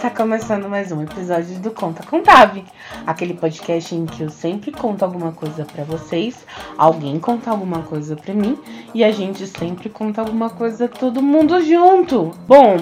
[0.00, 2.64] Está começando mais um episódio do Conta Contave,
[3.06, 6.46] aquele podcast em que eu sempre conto alguma coisa para vocês,
[6.78, 8.58] alguém conta alguma coisa para mim
[8.94, 12.32] e a gente sempre conta alguma coisa todo mundo junto.
[12.48, 12.78] Bom,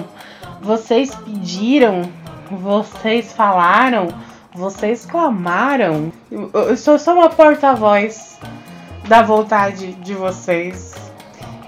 [0.61, 2.03] vocês pediram,
[2.49, 4.07] vocês falaram,
[4.55, 6.13] vocês clamaram.
[6.31, 8.39] Eu sou só uma porta-voz
[9.09, 11.08] da vontade de vocês.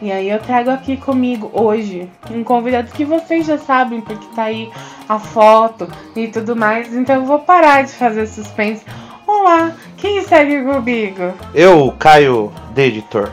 [0.02, 4.44] E aí eu trago aqui comigo hoje um convidado que vocês já sabem, porque tá
[4.46, 4.72] aí
[5.08, 6.92] a foto e tudo mais.
[6.94, 8.84] Então eu vou parar de fazer suspense.
[9.28, 11.34] Olá, quem segue comigo?
[11.54, 13.32] Eu, Caio, de editor.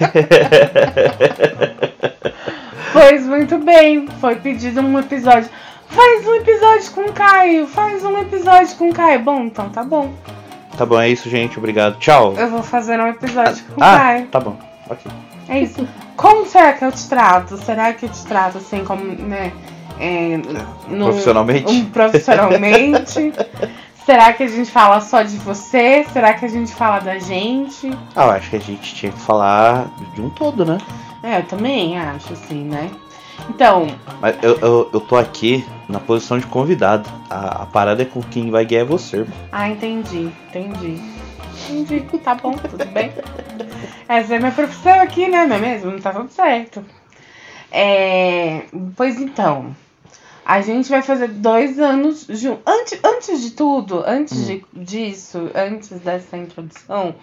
[2.92, 5.50] pois muito bem, foi pedido um episódio.
[5.88, 9.20] Faz um episódio com o Caio, faz um episódio com o Caio.
[9.20, 10.12] Bom, então tá bom.
[10.78, 11.58] Tá bom, é isso, gente.
[11.58, 11.98] Obrigado.
[11.98, 12.34] Tchau.
[12.36, 14.26] Eu vou fazer um episódio com o Ah, Caio.
[14.26, 14.56] tá bom.
[14.88, 15.10] Ok.
[15.48, 15.86] É isso.
[16.16, 17.56] Como será que eu te trato?
[17.58, 19.52] Será que eu te trato assim como, né?
[19.98, 20.36] é,
[20.88, 21.72] num- Profissionalmente?
[21.72, 23.32] Um, profissionalmente?
[24.04, 26.04] será que a gente fala só de você?
[26.12, 27.90] Será que a gente fala da gente?
[28.14, 30.78] Ah, eu acho que a gente tinha que falar de um todo, né?
[31.22, 32.90] É, eu também acho assim, né?
[33.50, 33.86] Então,
[34.20, 37.08] Mas eu, eu, eu tô aqui na posição de convidado.
[37.28, 39.36] A, a parada é com quem vai guiar é você, irmão.
[39.52, 41.00] ah, entendi, entendi.
[41.70, 43.12] Entendi, tá bom, tudo bem.
[44.08, 45.46] Essa é minha profissão aqui, né?
[45.46, 45.90] Não é mesmo?
[45.90, 46.84] Não tá tudo certo.
[47.70, 48.62] É,
[48.96, 49.74] pois então,
[50.44, 52.62] a gente vai fazer dois anos juntos.
[52.66, 57.14] Antes, antes de tudo, antes de, disso, antes dessa introdução,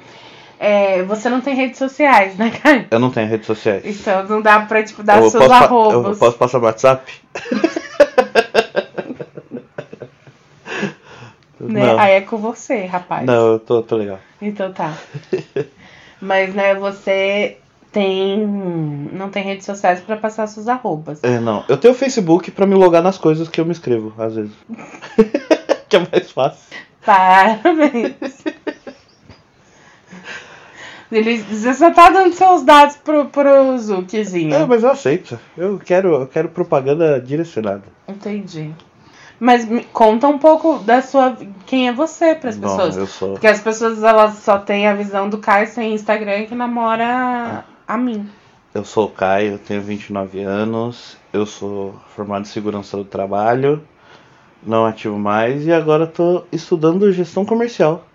[0.60, 2.86] é, você não tem redes sociais, né, Caio?
[2.92, 3.84] Eu não tenho redes sociais.
[3.86, 7.14] Então não dá pra, tipo, dar eu, seus posso, eu posso passar o WhatsApp?
[11.74, 11.86] né?
[11.86, 13.26] Não, Aí é com você, rapaz.
[13.26, 14.20] não, eu tô, tô legal.
[14.42, 14.94] Então tá.
[16.22, 17.58] Mas, né, você
[17.92, 18.46] tem.
[19.12, 21.24] Não tem redes sociais pra passar suas arrobas.
[21.24, 21.64] É, não.
[21.68, 24.54] Eu tenho o Facebook pra me logar nas coisas que eu me inscrevo, às vezes.
[25.90, 26.64] que é mais fácil.
[27.06, 28.44] Parabéns.
[31.12, 34.56] Ele, você só tá dando seus dados pro, pro Zukizinho.
[34.56, 35.40] É, mas eu aceito.
[35.56, 37.84] Eu quero, eu quero propaganda direcionada.
[38.08, 38.74] Entendi.
[39.44, 41.36] Mas me conta um pouco da sua.
[41.66, 42.96] Quem é você pras Bom, pessoas?
[42.96, 43.32] eu sou.
[43.34, 47.98] Porque as pessoas elas só têm a visão do Caio sem Instagram que namora a
[47.98, 48.26] mim.
[48.74, 53.86] Eu sou o Caio, eu tenho 29 anos, eu sou formado em segurança do trabalho,
[54.66, 58.06] não ativo mais e agora tô estudando gestão comercial.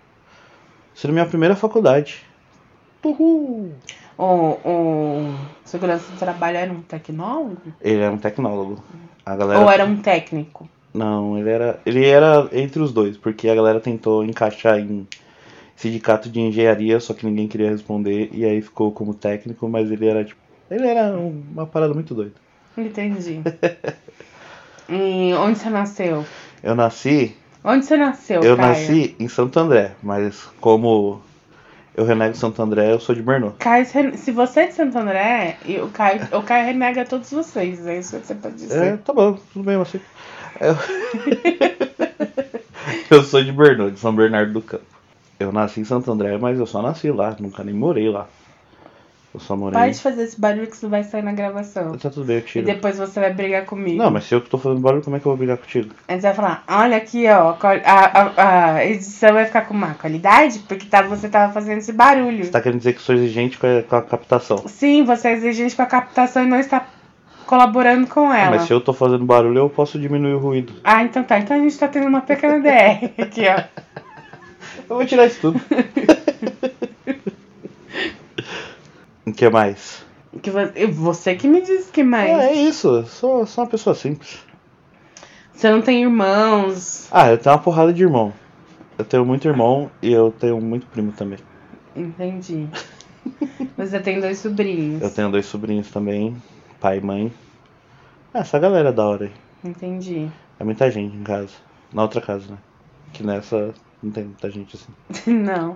[0.95, 2.25] Sendo minha primeira faculdade.
[3.05, 3.71] Uhul!
[4.17, 4.25] O,
[4.65, 7.61] o segurança do trabalho era um tecnólogo?
[7.79, 8.83] Ele é um tecnólogo.
[9.23, 10.67] A galera Ou era um técnico?
[10.99, 15.07] Não, ele era ele era entre os dois, porque a galera tentou encaixar em
[15.75, 20.07] sindicato de engenharia, só que ninguém queria responder e aí ficou como técnico, mas ele
[20.07, 20.39] era tipo,
[20.69, 22.35] ele era um- uma parada muito doida.
[22.77, 23.39] Entendi.
[24.89, 26.25] e onde você nasceu?
[26.63, 27.33] Eu nasci
[27.63, 28.69] Onde você nasceu, Eu Caio?
[28.69, 31.21] nasci em Santo André, mas como
[31.95, 33.53] eu renego Santo André, eu sou de Brno.
[33.59, 37.99] Caio, se- você é de Santo André, o Caio, o Caio renega todos vocês, é
[37.99, 38.97] isso que você pode É, dizer.
[38.99, 39.99] tá bom, tudo bem, você.
[40.59, 40.75] Eu...
[43.17, 44.83] eu sou de Brno, de São Bernardo do Campo.
[45.39, 48.27] Eu nasci em Santo André, mas eu só nasci lá, nunca nem morei lá.
[49.33, 49.73] Eu só morei.
[49.79, 51.95] Para de fazer esse barulho que isso vai sair na gravação.
[51.97, 52.65] Tá tudo bem, eu E tiro.
[52.65, 53.97] depois você vai brigar comigo.
[53.97, 55.93] Não, mas se eu que tô fazendo barulho, como é que eu vou brigar contigo?
[56.07, 59.93] Aí você vai falar, olha aqui, ó, a, a, a edição vai ficar com má
[59.93, 62.43] qualidade, porque tá, você tava fazendo esse barulho.
[62.43, 64.63] Você tá querendo dizer que sou exigente com a, com a captação.
[64.67, 66.85] Sim, você é exigente com a captação e não está
[67.49, 68.49] colaborando com Ah, ela.
[68.51, 70.71] mas se eu tô fazendo barulho, eu posso diminuir o ruído.
[70.83, 71.39] Ah, então tá.
[71.39, 73.63] Então a gente tá tendo uma pequena DR aqui, ó.
[74.87, 75.59] Eu vou tirar isso tudo.
[79.25, 80.03] O que mais?
[80.41, 82.31] Que você, você que me disse que mais.
[82.31, 84.39] Ah, é isso, eu sou, sou uma pessoa simples.
[85.53, 87.07] Você não tem irmãos.
[87.11, 88.33] Ah, eu tenho uma porrada de irmão.
[88.97, 91.37] Eu tenho muito irmão e eu tenho muito primo também.
[91.95, 92.67] Entendi.
[93.77, 95.01] Você tem dois sobrinhos.
[95.01, 96.35] Eu tenho dois sobrinhos também,
[96.79, 97.33] pai e mãe.
[98.33, 99.31] Ah, essa galera é da hora aí.
[99.69, 100.29] Entendi.
[100.59, 101.53] É muita gente em casa.
[101.93, 102.57] Na outra casa, né?
[103.13, 104.93] Que nessa não tem muita gente assim.
[105.31, 105.75] Não.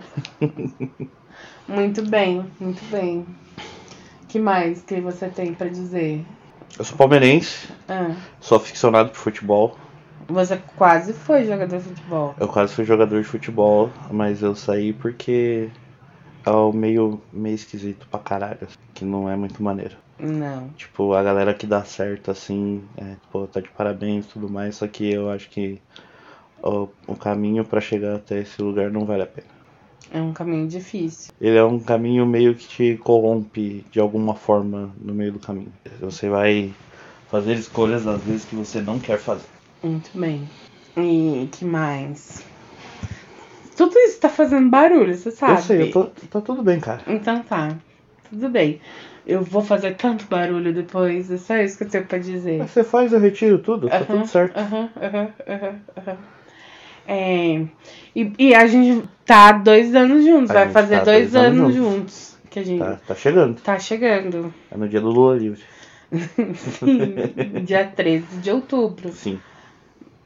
[1.68, 3.26] Muito bem, muito bem.
[4.28, 6.24] que mais que você tem pra dizer?
[6.78, 9.78] Eu sou palmeirense, Ah, sou aficionado por futebol.
[10.28, 12.36] você quase foi jogador de futebol.
[12.40, 15.70] Eu quase fui jogador de futebol, mas eu saí porque
[16.46, 18.58] é o meio, meio esquisito pra caralho.
[18.62, 19.96] assim, Que não é muito maneiro.
[20.24, 20.70] Não.
[20.70, 24.78] Tipo, a galera que dá certo, assim, é, pô, tá de parabéns e tudo mais,
[24.78, 25.81] só que eu acho que
[26.64, 29.48] o, o caminho pra chegar até esse lugar não vale a pena.
[30.14, 31.34] É um caminho difícil.
[31.42, 35.74] Ele é um caminho meio que te corrompe de alguma forma no meio do caminho.
[36.00, 36.74] Você vai
[37.30, 39.48] fazer escolhas às vezes que você não quer fazer.
[39.84, 40.48] Muito bem.
[40.96, 42.46] E que mais?
[43.76, 45.54] Tudo isso tá fazendo barulho, você sabe?
[45.54, 47.02] Eu sei, eu tô, tá tudo bem, cara.
[47.08, 47.76] Então tá,
[48.30, 48.80] tudo bem.
[49.25, 52.58] Eu vou fazer tanto barulho depois, é só isso que eu tenho pra dizer.
[52.60, 54.58] Mas você faz, eu retiro tudo, tá tudo certo.
[54.58, 56.18] Aham, aham, aham.
[57.08, 57.66] É,
[58.16, 61.60] e, e a gente tá dois anos juntos, A vai fazer tá dois, dois anos
[61.60, 61.98] anos juntos.
[61.98, 62.38] juntos.
[62.50, 63.62] que a gente Tá, tá chegando.
[63.62, 64.54] tá chegando.
[64.72, 65.62] É no dia do Lula livre.
[67.66, 69.10] Dia 13 de outubro.
[69.12, 69.40] Sim.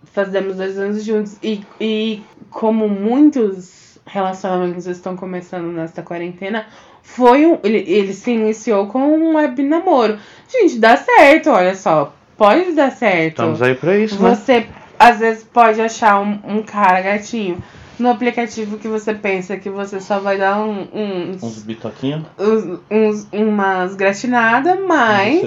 [0.06, 1.38] Fazemos dois anos juntos.
[1.42, 6.66] E, e como muitos relacionamentos estão começando nesta quarentena,
[7.04, 7.60] foi um.
[7.64, 10.18] Ele, ele se iniciou com um web namoro.
[10.50, 12.14] Gente, dá certo, olha só.
[12.38, 13.30] Pode dar certo.
[13.30, 14.30] Estamos aí pra isso, né?
[14.30, 14.68] Você
[15.00, 17.62] às vezes pode achar um, um cara gatinho
[18.00, 22.24] no aplicativo que você pensa que você só vai dar um, uns, Uns bitoquinhos.
[22.38, 25.42] uns, uns- umas gratinadas, mas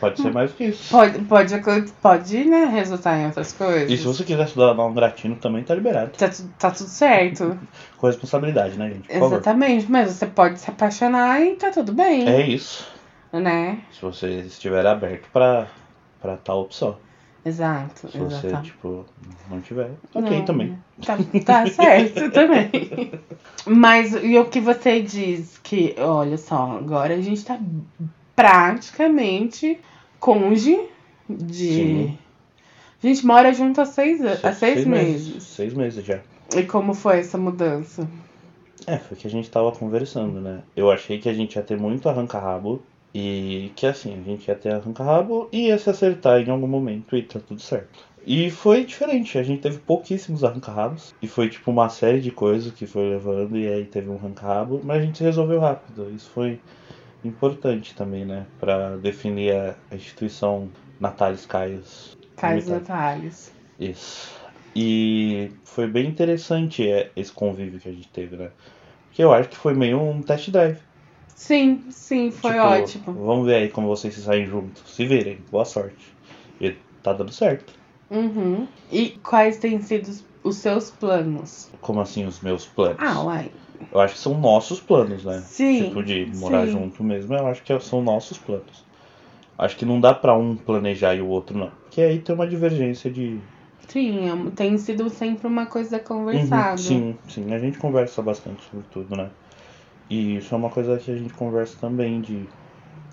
[0.00, 0.90] pode ser mais que isso.
[0.90, 1.54] pode, pode,
[2.00, 3.90] pode né, resultar em outras coisas.
[3.90, 6.12] E se você quiser estudar dar um gratino também tá liberado.
[6.16, 7.58] Tá, tá tudo certo.
[7.98, 9.08] Com responsabilidade, né, gente?
[9.08, 9.34] Por favor.
[9.34, 12.86] Exatamente, mas você pode se apaixonar e tá tudo bem, É isso.
[13.32, 13.78] né?
[13.92, 15.66] Se você estiver aberto pra,
[16.20, 16.96] pra tal opção.
[17.44, 19.06] Exato, Se você, tipo,
[19.48, 20.78] não tiver, ok Não, também.
[21.04, 23.12] Tá, tá certo também.
[23.64, 27.58] Mas e o que você diz que, olha só, agora a gente tá
[28.34, 29.78] praticamente
[30.18, 30.78] cônjuge
[31.28, 31.68] de.
[31.68, 32.18] Sim.
[33.02, 35.42] A gente mora junto há seis, há seis, meses.
[35.44, 36.20] Seis meses já.
[36.56, 38.08] E como foi essa mudança?
[38.86, 40.62] É, foi que a gente tava conversando, né?
[40.74, 42.82] Eu achei que a gente ia ter muito arranca-rabo
[43.14, 47.16] e que assim, a gente ia ter arranca-rabo e ia se acertar em algum momento
[47.16, 48.06] e tá tudo certo.
[48.26, 52.72] E foi diferente, a gente teve pouquíssimos arranca-rabos e foi tipo uma série de coisas
[52.72, 56.10] que foi levando e aí teve um arranca-rabo, mas a gente resolveu rápido.
[56.10, 56.60] Isso foi
[57.24, 58.46] importante também, né?
[58.60, 60.68] Pra definir a, a instituição
[61.00, 62.16] Natales Caios.
[62.42, 62.80] Limitada.
[62.80, 63.52] detalhes.
[63.80, 64.38] Isso.
[64.76, 68.50] E foi bem interessante é, esse convívio que a gente teve, né?
[69.06, 70.78] Porque eu acho que foi meio um test drive.
[71.38, 73.14] Sim, sim, foi Tipo, ótimo.
[73.26, 74.82] Vamos ver aí como vocês se saem juntos.
[74.94, 76.16] Se virem, boa sorte.
[76.60, 76.70] E
[77.02, 77.72] tá dando certo.
[78.10, 78.66] Uhum.
[78.90, 80.08] E quais têm sido
[80.42, 81.70] os- seus planos?
[81.80, 82.98] Como assim os meus planos?
[83.00, 83.50] Ah, uai.
[83.92, 85.42] Eu acho que são nossos planos, né?
[85.46, 85.88] Sim.
[85.88, 86.72] Tipo, de morar sim.
[86.72, 88.84] junto mesmo, eu acho que são nossos planos.
[89.58, 91.70] Acho que não dá pra um planejar e o outro não.
[91.84, 93.38] Porque aí tem uma divergência de.
[93.88, 96.76] Sim, é- tem sido sempre uma coisa Uhum, conversada.
[96.76, 97.52] sim, sim.
[97.52, 99.30] A gente conversa bastante sobre tudo, né?
[100.10, 102.48] E isso é uma coisa que a gente conversa também de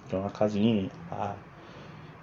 [0.09, 1.35] ter uma casinha, ah,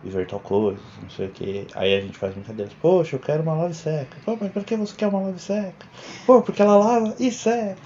[0.02, 1.66] e ver tal coisa, não sei o que.
[1.74, 2.74] Aí a gente faz brincadeiras.
[2.74, 4.16] Poxa, eu quero uma lave seca.
[4.24, 5.86] Pô, mas por que você quer uma lave seca?
[6.26, 7.76] Pô, porque ela lava e seca.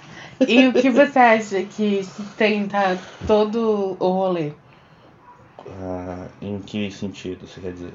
[0.47, 2.97] E o que você acha que sustenta
[3.27, 4.51] todo o rolê?
[5.69, 7.93] Ah, em que sentido você quer dizer?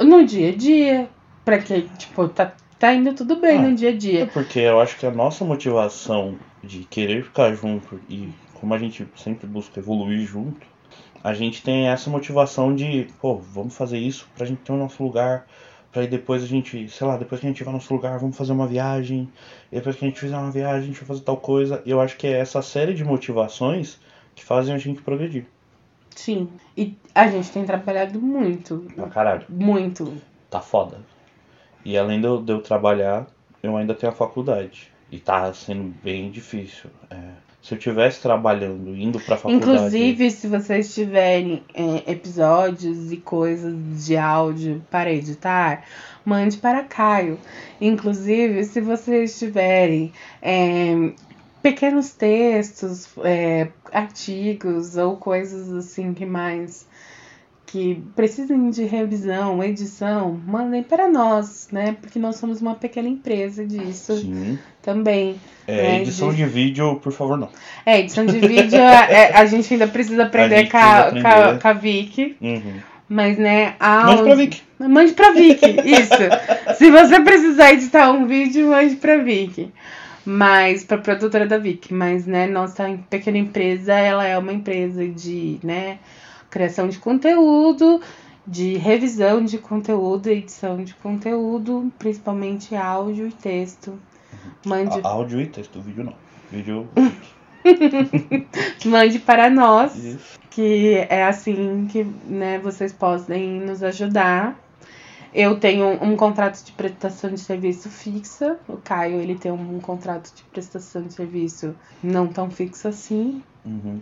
[0.00, 1.10] No dia a dia.
[1.44, 4.26] Pra que, tipo, tá, tá indo tudo bem Ah, no dia a É dia.
[4.32, 9.06] porque eu acho que a nossa motivação de querer ficar junto e como a gente
[9.16, 10.66] sempre busca evoluir junto,
[11.22, 15.02] a gente tem essa motivação de, pô, vamos fazer isso pra gente ter o nosso
[15.02, 15.46] lugar,
[15.92, 18.36] pra aí depois a gente, sei lá, depois que a gente tiver nosso lugar, vamos
[18.36, 19.28] fazer uma viagem,
[19.70, 21.82] e depois que a gente fizer uma viagem, a gente vai fazer tal coisa.
[21.86, 23.98] E eu acho que é essa série de motivações
[24.34, 25.46] que fazem a gente progredir.
[26.14, 26.48] Sim.
[26.76, 28.86] E a gente tem trabalhado muito.
[28.96, 29.44] Pra caralho.
[29.48, 30.12] Muito.
[30.50, 30.98] tá foda.
[31.84, 33.26] E além de eu, de eu trabalhar,
[33.62, 34.92] eu ainda tenho a faculdade.
[35.10, 36.90] E tá sendo bem difícil.
[37.10, 37.16] É,
[37.62, 39.70] se eu tivesse trabalhando, indo pra faculdade.
[39.70, 43.74] Inclusive, se vocês tiverem é, episódios e coisas
[44.06, 45.84] de áudio para editar,
[46.24, 47.38] mande para Caio.
[47.80, 51.12] Inclusive, se vocês tiverem é,
[51.62, 56.86] pequenos textos, é, artigos ou coisas assim que mais
[57.70, 61.96] que precisem de revisão, edição, mandem para nós, né?
[62.00, 64.58] Porque nós somos uma pequena empresa disso Sim.
[64.82, 65.36] também.
[65.66, 67.50] É, É, edição de- de vídeo, por favor, não.
[67.84, 72.36] É, edição de vídeo, é, a gente ainda precisa aprender com a, Vicky.
[72.40, 72.80] Uhum.
[73.06, 74.04] Mas, né, a.
[74.04, 74.62] Mande pra Vicky.
[74.78, 76.74] Mande pra Vicky, isso.
[76.78, 79.70] Se você precisar editar um vídeo, mande pra Vicky.
[80.24, 81.92] Mas, pra produtora da Vicky.
[81.94, 85.98] Mas, né, nossa pequena empresa, ela é uma empresa de, né,
[86.50, 88.00] criação de conteúdo,
[88.46, 93.98] de revisão de conteúdo, edição de conteúdo, principalmente áudio e texto.
[94.64, 96.14] Mande, Áudio e texto, vídeo não.
[96.50, 96.88] Vídeo.
[98.86, 99.94] mande para nós.
[99.96, 100.38] Isso.
[100.50, 104.58] que é assim que né, vocês podem nos ajudar.
[105.32, 108.58] Eu tenho um contrato de prestação de serviço fixa.
[108.66, 113.42] O Caio ele tem um contrato de prestação de serviço não tão fixo assim.
[113.64, 114.00] Uhum.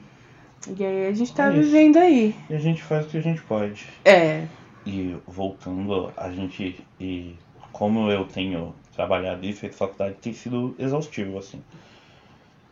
[0.76, 2.34] E aí a gente tá É vivendo aí.
[2.50, 3.86] E a gente faz o que a gente pode.
[4.04, 4.44] É.
[4.84, 6.84] E voltando, a gente.
[7.00, 7.34] E
[7.72, 11.60] como eu tenho trabalhado e feito faculdade, tem sido exaustivo, assim.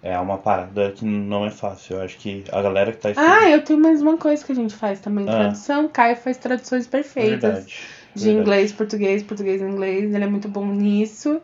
[0.03, 1.97] É uma parada que não é fácil.
[1.97, 3.33] Eu acho que a galera que tá estudando.
[3.33, 5.33] Ah, eu tenho mais uma coisa que a gente faz também, Ah.
[5.33, 5.89] tradução.
[5.89, 7.41] Caio faz traduções perfeitas.
[7.41, 7.81] Verdade.
[8.15, 8.41] de verdade.
[8.43, 10.15] inglês, português, português, inglês.
[10.15, 11.41] Ele é muito bom nisso.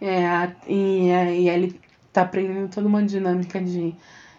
[0.00, 1.80] É, e, é, e ele
[2.12, 3.94] tá aprendendo toda uma dinâmica de,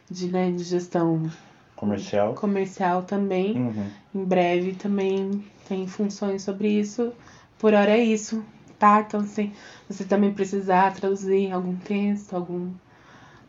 [0.10, 1.30] de, né, de gestão
[1.76, 2.34] Comercial.
[2.36, 3.58] comercial também.
[3.58, 3.88] Uhum.
[4.16, 7.12] Em breve também tem funções sobre isso.
[7.60, 8.44] Por hora é isso,
[8.80, 9.02] tá?
[9.06, 9.52] Então, se
[9.90, 12.70] você também precisar traduzir algum texto, algum,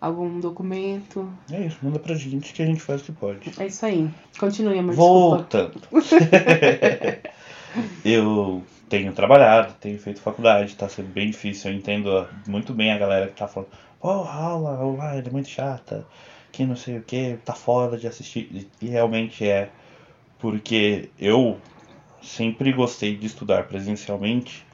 [0.00, 3.52] algum documento, É isso, manda pra gente que a gente faz o que pode.
[3.58, 4.08] é isso aí.
[4.38, 4.94] Continue, amor.
[4.94, 5.80] Voltando.
[8.04, 11.70] eu tenho trabalhado, tenho feito faculdade, tá sendo bem difícil.
[11.70, 13.70] Eu entendo muito bem a galera que tá falando,
[14.02, 16.06] a aula online é muito chata,
[16.56, 18.70] que não sei o que, tá foda de assistir.
[18.80, 19.70] E- realmente é,
[20.38, 21.60] porque eu
[22.22, 24.64] sempre gostei de estudar presencialmente,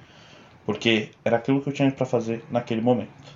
[0.67, 3.33] porque era aquilo que eu tinha pra fazer naquele momento.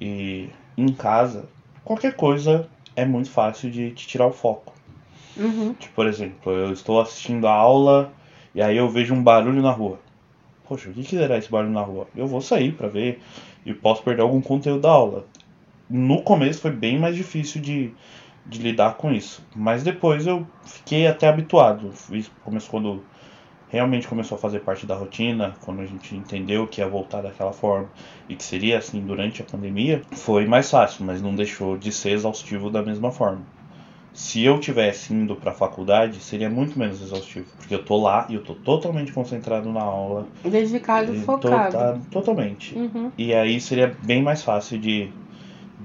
[0.00, 1.48] E em casa,
[1.84, 4.72] qualquer coisa é muito fácil de te tirar o foco.
[5.36, 5.74] Uhum.
[5.74, 8.12] Tipo, por exemplo, eu estou assistindo a aula
[8.54, 9.98] e aí eu vejo um barulho na rua.
[10.68, 12.08] Poxa, o que que será esse barulho na rua?
[12.16, 13.20] Eu vou sair pra ver
[13.64, 15.26] e posso perder algum conteúdo da aula.
[15.88, 17.90] No começo foi bem mais difícil de,
[18.46, 21.92] de lidar com isso, mas depois eu fiquei até habituado.
[22.12, 23.02] Isso começou quando
[23.68, 27.52] realmente começou a fazer parte da rotina, quando a gente entendeu que ia voltar daquela
[27.52, 27.88] forma
[28.28, 32.10] e que seria assim durante a pandemia, foi mais fácil, mas não deixou de ser
[32.10, 33.42] exaustivo da mesma forma
[34.12, 38.26] se eu tivesse indo para a faculdade, seria muito menos exaustivo, porque eu tô lá
[38.30, 41.70] e eu tô totalmente concentrado na aula, Dedicado, e focado.
[41.70, 42.74] tô- tá- totalmente.
[42.74, 43.10] Uhum.
[43.18, 45.10] E aí seria bem mais fácil de,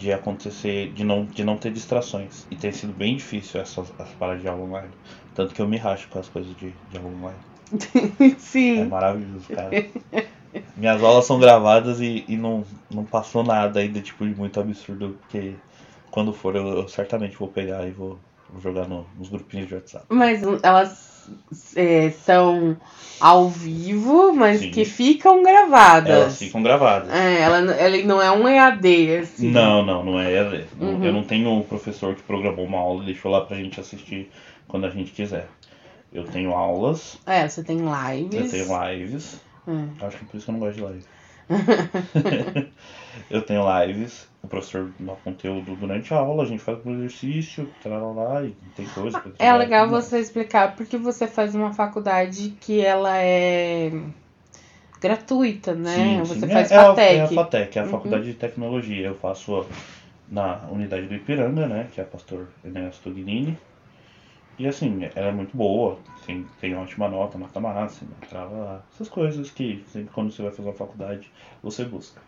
[0.02, 2.46] de acontecer, de não, de não ter distrações.
[2.52, 4.96] E tem sido bem difícil essas, essas paradas de aula online.
[5.34, 7.42] Tanto que eu me racho com as coisas de, de aula online.
[8.76, 8.86] É Sim.
[8.86, 9.82] maravilhoso, cara.
[10.76, 15.18] Minhas aulas são gravadas e, e não, não passou nada ainda, tipo, de muito absurdo,
[15.20, 15.64] porque
[16.12, 19.76] quando for eu, eu certamente vou pegar e vou, vou jogar no- nos grupinhos de
[19.76, 20.08] WhatsApp.
[20.12, 21.11] Mas elas
[21.76, 22.78] é, são
[23.20, 24.72] ao vivo, mas Sim.
[24.72, 26.10] que ficam gravadas.
[26.10, 27.10] Elas ficam gravadas.
[27.10, 29.52] É, ela, ela não é um EAD, assim.
[29.52, 30.66] Não, não, não é EAD.
[30.80, 31.04] Uhum.
[31.06, 34.32] Eu não tenho um professor que programou uma aula e deixou lá pra gente assistir
[34.68, 35.48] quando a gente quiser.
[36.12, 38.52] Eu tenho aulas, É, você tem eu lives.
[38.52, 39.40] tenho lives.
[39.68, 40.06] É.
[40.06, 41.04] Acho que é por isso que eu não gosto de live.
[43.30, 47.70] eu tenho lives, o professor dá conteúdo durante a aula, a gente faz o exercício,
[47.86, 53.18] lá e tem coisa É legal você explicar porque você faz uma faculdade que ela
[53.18, 53.92] é
[55.02, 55.96] gratuita, né?
[55.96, 56.54] Sim, você sim.
[56.54, 57.16] faz é, é a- FATEC.
[57.16, 57.92] É a FATEC, é a Uhum.
[57.92, 59.08] Faculdade de Tecnologia.
[59.08, 59.66] Eu faço
[60.32, 61.88] na unidade do Ipiranga, né?
[61.94, 63.58] Que é a pastor Enéas Tognini.
[64.58, 69.50] E assim, ela é muito boa, tem, tem ótima nota, nota máxima, trava, essas coisas
[69.50, 71.32] que sempre quando você vai fazer uma faculdade
[71.64, 72.22] você busca.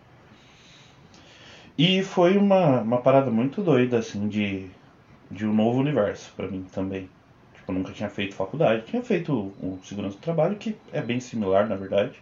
[1.77, 4.69] E foi uma, uma parada muito doida, assim, de,
[5.31, 7.09] de um novo universo pra mim também.
[7.55, 11.19] Tipo, eu nunca tinha feito faculdade, tinha feito o segurança do trabalho, que é bem
[11.19, 12.19] similar, na verdade.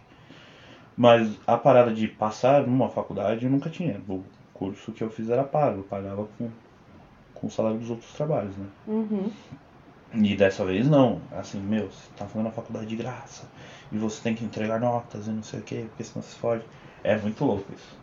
[0.96, 4.00] Mas a parada de passar numa faculdade eu nunca tinha.
[4.08, 4.22] O
[4.54, 6.50] curso que eu fiz era pago, eu pagava com,
[7.34, 8.66] com o salário dos outros trabalhos, né?
[8.86, 9.30] Uhum.
[10.14, 11.20] E dessa vez não.
[11.32, 13.44] Assim, meu, você tá fazendo a faculdade de graça.
[13.90, 16.62] E você tem que entregar notas e não sei o que, porque senão você fode.
[17.04, 18.02] É muito louco isso.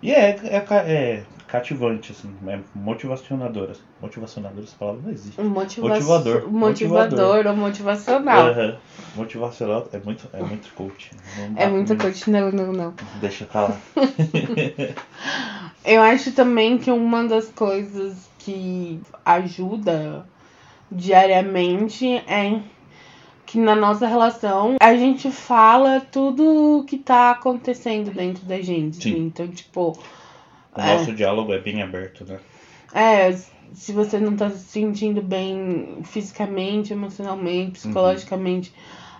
[0.00, 3.70] E é, é, é cativante, assim, é motivacionador.
[4.00, 5.40] Motivacionador, essa palavra não existe.
[5.40, 6.48] Motiva- Motivador.
[6.52, 8.46] Motivador ou motivacional.
[8.46, 8.76] Aham.
[9.16, 11.10] Motivacional é muito, é muito coach.
[11.36, 12.94] Não É muito pra- coach, não, não, não.
[13.20, 13.76] Deixa pra lá.
[15.84, 20.24] Eu acho também que uma das coisas que ajuda
[20.90, 22.60] diariamente é
[23.46, 29.02] que na nossa relação a gente fala tudo o que tá acontecendo dentro da gente.
[29.02, 29.26] Sim.
[29.26, 29.98] Então, tipo,
[30.76, 30.94] O É.
[30.98, 32.38] nosso diálogo é bem aberto, né?
[32.94, 33.32] é,
[33.74, 38.72] se você não tá se sentindo bem fisicamente, emocionalmente, psicologicamente,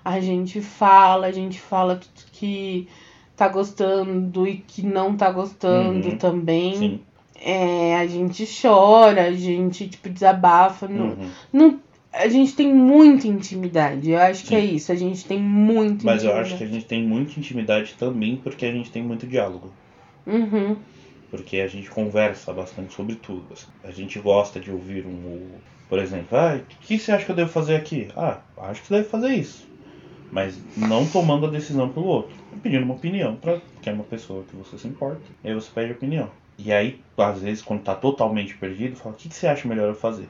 [0.05, 2.89] a gente fala, a gente fala tudo que
[3.37, 6.17] tá gostando e que não tá gostando Uhum.
[6.19, 6.75] também.
[6.77, 7.01] Sim.
[7.41, 10.89] É, a gente chora, a gente, tipo, desabafa.
[10.89, 11.31] Não, Uhum.
[11.53, 11.81] não,
[12.13, 14.11] a gente tem muita intimidade.
[14.11, 14.75] Eu acho que é Sim.
[14.75, 14.91] isso.
[14.93, 18.67] A gente tem muita Mas eu acho que a gente tem muita intimidade também porque
[18.67, 19.73] a gente tem muito diálogo.
[20.27, 20.77] Uhum.
[21.31, 23.47] Porque a gente conversa bastante sobre tudo.
[23.53, 23.67] assim.
[23.85, 25.49] A gente gosta de ouvir um.
[25.89, 28.09] Por exemplo, ah, o que você acha que eu devo fazer aqui?
[28.17, 29.67] Ah, acho que você deve fazer isso.
[30.31, 32.35] Mas não tomando a decisão pelo outro.
[32.63, 35.21] Pedindo uma opinião para que é uma pessoa que você se importa.
[35.45, 36.29] E aí você pede opinião.
[36.59, 39.89] E aí, às vezes, quando tá totalmente perdido, fala, o que que você acha melhor
[39.89, 40.29] eu fazer?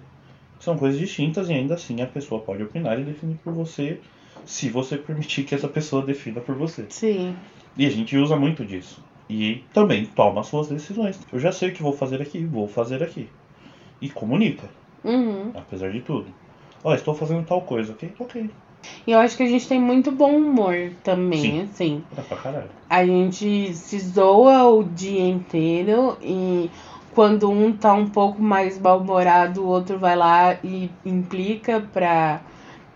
[0.60, 4.00] São coisas distintas e ainda assim a pessoa pode opinar e definir por você
[4.44, 6.86] se você permitir que essa pessoa defina por você.
[6.90, 7.34] Sim.
[7.76, 9.02] E a gente usa muito disso.
[9.28, 11.18] E também toma suas decisões.
[11.32, 13.28] Eu já sei o que vou fazer aqui, vou fazer aqui.
[14.00, 14.68] E comunica,
[15.04, 15.50] Uhum.
[15.54, 16.26] apesar de tudo.
[16.84, 18.12] Ó, estou fazendo tal coisa, ok?
[18.18, 18.50] Ok.
[19.06, 21.60] E eu acho que a gente tem muito bom humor também, Sim.
[21.62, 22.02] assim.
[22.16, 22.68] É pra caralho.
[22.88, 26.70] A gente se zoa o dia inteiro e
[27.14, 32.40] quando um tá um pouco mais mal-humorado, o outro vai lá e implica pra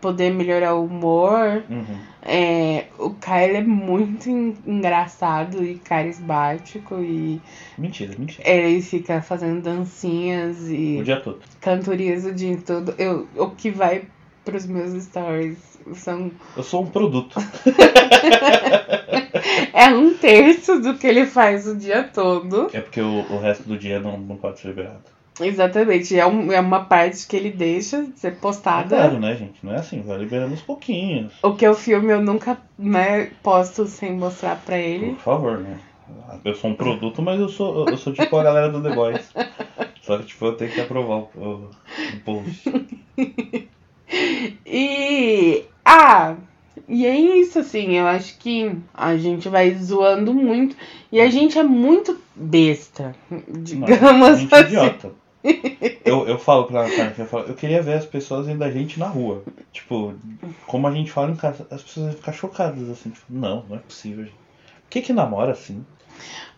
[0.00, 1.64] poder melhorar o humor.
[1.68, 2.12] Uhum.
[2.24, 7.40] É, o Kyle é muito en- engraçado e carismático e
[7.76, 8.48] Mentira, mentira.
[8.48, 11.40] ele fica fazendo dancinhas e O dia todo.
[11.60, 12.94] cantorias o dia todo.
[12.96, 14.04] Eu, o que vai
[14.44, 15.58] pros meus stories
[15.94, 17.38] são Eu sou um produto.
[19.72, 22.68] é um terço do que ele faz o dia todo.
[22.72, 25.00] É porque o, o resto do dia não, não pode ser liberado.
[25.40, 28.96] Exatamente, é, um- é uma parte que ele deixa de ser É postada.
[28.96, 29.64] claro, né, gente?
[29.64, 31.32] Não é assim, vai liberando aos pouquinhos.
[31.42, 35.12] O que eu filme eu nunca né, posto sem mostrar pra ele.
[35.14, 35.78] Por favor, né?
[36.44, 39.32] Eu sou um produto, mas eu sou, eu sou tipo a galera do The Boys.
[40.02, 41.70] Só que tipo, eu tenho que aprovar o, o,
[42.14, 42.62] o post.
[44.66, 45.64] E.
[45.84, 46.36] Ah!
[46.88, 50.76] E é isso, assim, eu acho que a gente vai zoando muito.
[51.10, 53.14] E a gente é muito besta,
[53.48, 54.64] digamos Não, gente assim.
[54.64, 55.12] idiota.
[56.04, 58.98] Eu, eu falo pra Natália, eu falo, eu queria ver as pessoas vendo a gente
[58.98, 59.42] na rua.
[59.72, 60.14] Tipo,
[60.66, 63.76] como a gente fala em casa, as pessoas vão ficar chocadas, assim, tipo, não, não
[63.76, 64.36] é possível, gente.
[64.36, 65.84] Por que que namora assim?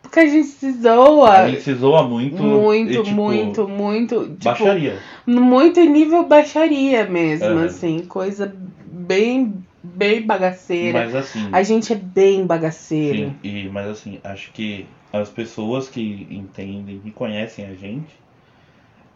[0.02, 2.42] Porque a gente se zoa Ele se zoa muito.
[2.42, 4.28] muito, e, tipo, muito, muito.
[4.28, 4.99] Tipo, Baixaria.
[5.26, 8.04] muito nível baixaria mesmo, assim.
[8.06, 8.54] Coisa
[8.87, 11.00] bem, bem bagaceira.
[11.00, 11.49] Mas assim.
[11.50, 13.18] A gente é bem bagaceiro.
[13.18, 18.14] Sim, e, mas assim, acho que as pessoas que entendem e conhecem a gente,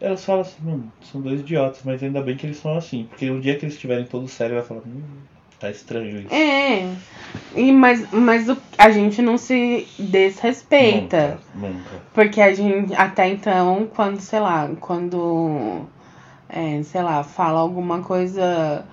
[0.00, 3.06] elas falam assim, mano, são dois idiotas, mas ainda bem que eles são assim.
[3.08, 5.02] Porque o dia que eles estiverem todos sérios, vai falar, hum,
[5.60, 6.34] tá estranho isso.
[6.34, 6.88] É.
[7.54, 11.38] E, mas mas o, a gente não se desrespeita.
[11.54, 11.90] Nunca, nunca.
[12.14, 15.82] Porque a gente, até então, quando, sei lá, quando,
[16.48, 18.84] é, sei lá, fala alguma coisa.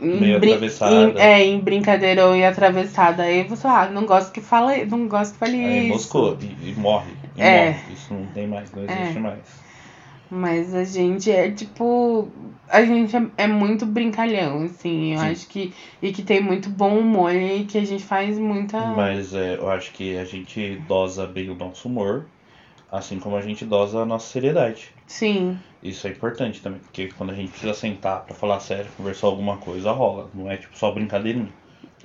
[0.00, 0.94] em Meio atravessada.
[1.10, 3.22] em- é, em brincadeira ou em atravessada.
[3.24, 5.94] Aí você, ah, não gosto que fale, não gosto que fale Aí isso.
[5.94, 7.12] moscou e, e morre.
[7.36, 7.66] E É.
[7.70, 7.92] morre.
[7.92, 9.00] Isso não tem mais, não É.
[9.02, 9.38] existe mais.
[10.30, 12.28] Mas a gente é tipo.
[12.68, 15.14] A gente é, é muito brincalhão, assim.
[15.14, 15.26] Eu Sim.
[15.26, 15.72] acho que.
[16.02, 18.78] E que tem muito bom humor e que a gente faz muita.
[18.94, 22.26] Mas é, eu acho que a gente dosa bem o nosso humor,
[22.92, 24.92] assim como a gente dosa a nossa seriedade.
[25.06, 25.58] Sim.
[25.82, 29.56] Isso é importante também, porque quando a gente precisa sentar pra falar sério, conversar alguma
[29.56, 30.28] coisa, rola.
[30.34, 31.52] Não é tipo só brincadeirinha.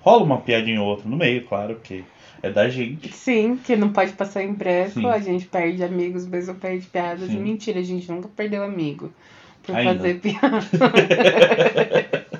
[0.03, 2.03] Rola uma piadinha ou outra no meio, claro, porque
[2.41, 3.11] é da gente.
[3.13, 5.05] Sim, que não pode passar em branco, Sim.
[5.07, 7.29] a gente perde amigos, mesmo perde piadas.
[7.29, 7.39] Sim.
[7.39, 9.13] Mentira, a gente nunca perdeu amigo
[9.63, 9.95] por Ainda.
[9.95, 10.59] fazer piada.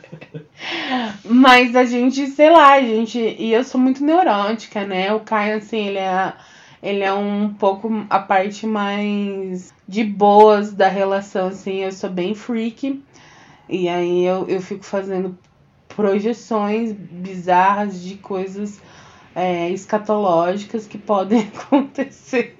[1.23, 3.17] Mas a gente, sei lá, a gente.
[3.17, 5.13] E eu sou muito neurótica, né?
[5.13, 6.34] O Caio, assim, ele é.
[6.82, 11.78] Ele é um pouco a parte mais de boas da relação, assim.
[11.78, 13.02] Eu sou bem freak.
[13.69, 15.38] E aí eu, eu fico fazendo
[15.95, 18.82] projeções bizarras de coisas
[19.36, 22.56] é, escatológicas que podem acontecer.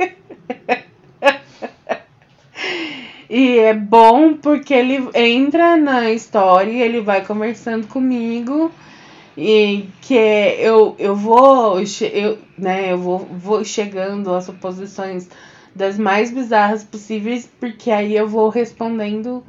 [3.30, 8.72] e é bom porque ele entra na história e ele vai conversando comigo
[9.38, 15.28] e que eu, eu vou eu, né, eu vou, vou chegando às suposições
[15.76, 19.44] das mais bizarras possíveis porque aí eu vou respondendo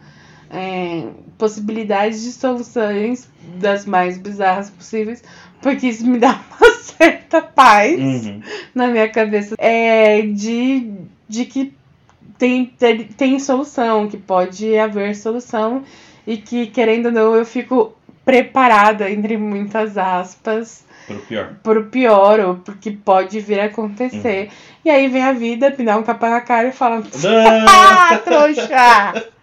[0.51, 1.07] é,
[1.39, 5.23] possibilidades de soluções das mais bizarras possíveis
[5.63, 8.41] porque isso me dá uma certa paz Uhum.
[8.75, 10.91] na minha cabeça é de,
[11.29, 11.73] de que
[12.39, 15.83] tem, tem, tem solução, que pode haver solução
[16.27, 17.95] e que, querendo ou não, eu fico
[18.25, 21.55] preparada, entre muitas aspas, Pro pior.
[21.63, 24.49] pro pior ou porque pode vir a acontecer.
[24.85, 27.03] E aí vem a vida, me dá um tapa na cara e fala:
[27.69, 29.27] Ah, trouxa!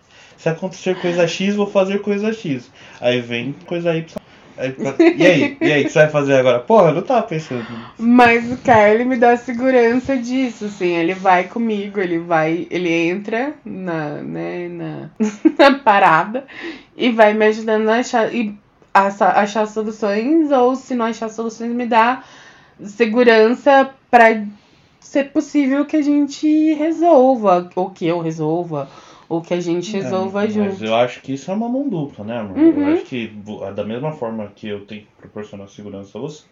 [0.42, 2.72] Se acontecer coisa X, vou fazer coisa X.
[3.00, 4.20] Aí vem coisa Y.
[4.58, 4.76] Aí,
[5.16, 5.58] e aí?
[5.62, 6.60] E aí, o que você vai fazer agora?
[6.60, 7.60] Porra, eu não tava pensando.
[7.60, 7.94] nisso.
[8.00, 13.54] Mas o Carly me dá segurança disso, assim, ele vai comigo, ele vai, ele entra
[13.64, 15.10] na, né, na,
[15.60, 16.48] na parada
[16.98, 18.58] e vai me ajudando a achar, e
[18.92, 19.08] a,
[19.42, 22.24] achar soluções, ou se não achar soluções, me dá
[22.84, 24.44] segurança pra
[25.00, 28.90] ser possível que a gente resolva, ou que eu resolva,
[29.32, 30.72] ou que a gente resolva É, junto.
[30.72, 32.58] Mas eu acho que isso é uma mão dupla, né, amor?
[32.58, 32.82] Uhum.
[32.82, 33.34] Eu acho que
[33.74, 36.44] da mesma forma que eu tenho que proporcionar segurança a você,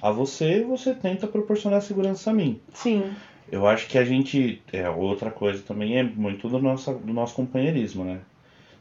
[0.00, 2.60] a você, você tenta proporcionar segurança a mim.
[2.72, 3.12] Sim,
[3.50, 4.62] Eu acho que a gente.
[4.72, 8.20] É, outra coisa também é muito do nosso, do nosso companheirismo, né?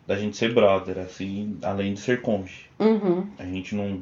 [0.06, 2.68] da gente ser brother, assim, além de ser cônjuge.
[2.80, 3.28] Uhum.
[3.40, 4.02] A gente não,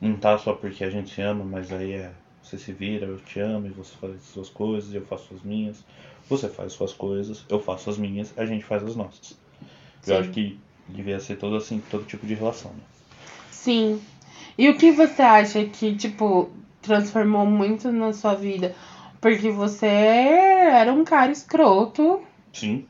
[0.00, 3.18] não tá só porque a gente se ama, mas aí é você se vira, eu
[3.18, 5.84] te amo e você faz as suas coisas, eu faço as minhas.
[6.28, 9.38] Você faz as suas coisas, eu faço as minhas, a gente faz as nossas.
[10.06, 10.20] Eu Sim.
[10.20, 12.82] acho que devia ser todo assim, todo tipo de relação, né?
[13.50, 14.00] Sim.
[14.56, 16.50] E o que você acha que, tipo,
[16.82, 18.74] transformou muito na sua vida?
[19.20, 22.86] Porque você era um cara escroto Sim.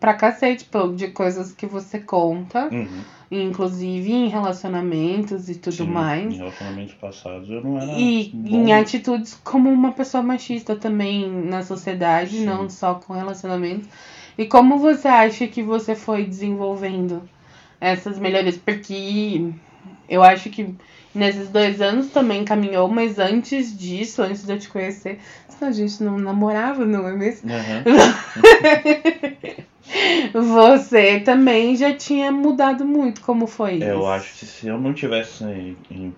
[0.00, 3.02] Pra cacete, de coisas que você conta, Uhum.
[3.30, 6.34] inclusive em relacionamentos e tudo Sim, mais.
[6.34, 7.92] Em relacionamentos passados eu não era.
[7.92, 8.56] E bom.
[8.56, 12.46] em atitudes como uma pessoa machista também na sociedade, Sim.
[12.46, 13.86] não só com relacionamentos.
[14.38, 17.22] E como você acha que você foi desenvolvendo
[17.78, 18.56] essas melhorias?
[18.56, 19.52] Porque
[20.08, 20.74] eu acho que
[21.14, 25.18] nesses dois anos também caminhou, mas antes disso, antes de eu te conhecer,
[25.60, 27.50] a gente não namorava, não é mesmo?
[27.50, 27.84] Uhum.
[30.42, 33.84] Você também já tinha mudado muito, como foi isso?
[33.84, 36.12] Eu acho que se eu não tivesse em,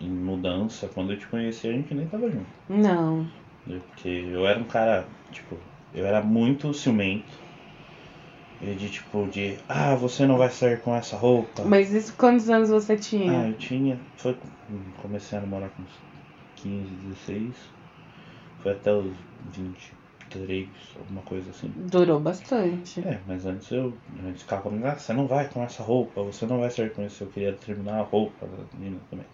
[0.00, 2.46] em mudança, quando eu te conheci, a gente nem tava junto.
[2.68, 3.26] Não.
[3.64, 5.56] Porque eu era um cara, tipo,
[5.94, 7.38] eu era muito ciumento.
[8.60, 11.64] E de tipo, de, ah, você não vai sair com essa roupa.
[11.64, 13.48] Mas isso quantos anos você Ah, tinha?
[13.48, 13.98] eu tinha.
[14.16, 14.34] Foi,
[15.02, 15.92] comecei a namorar com uns
[16.56, 17.56] 15, 16.
[18.62, 19.16] Foi até os
[20.28, 21.72] 23, alguma coisa assim.
[21.74, 23.00] Durou bastante.
[23.00, 23.92] É, mas antes eu,
[24.26, 27.04] antes ficava comigo, ah, você não vai com essa roupa, você não vai sair com
[27.04, 29.26] isso, eu queria determinar a roupa da menina também.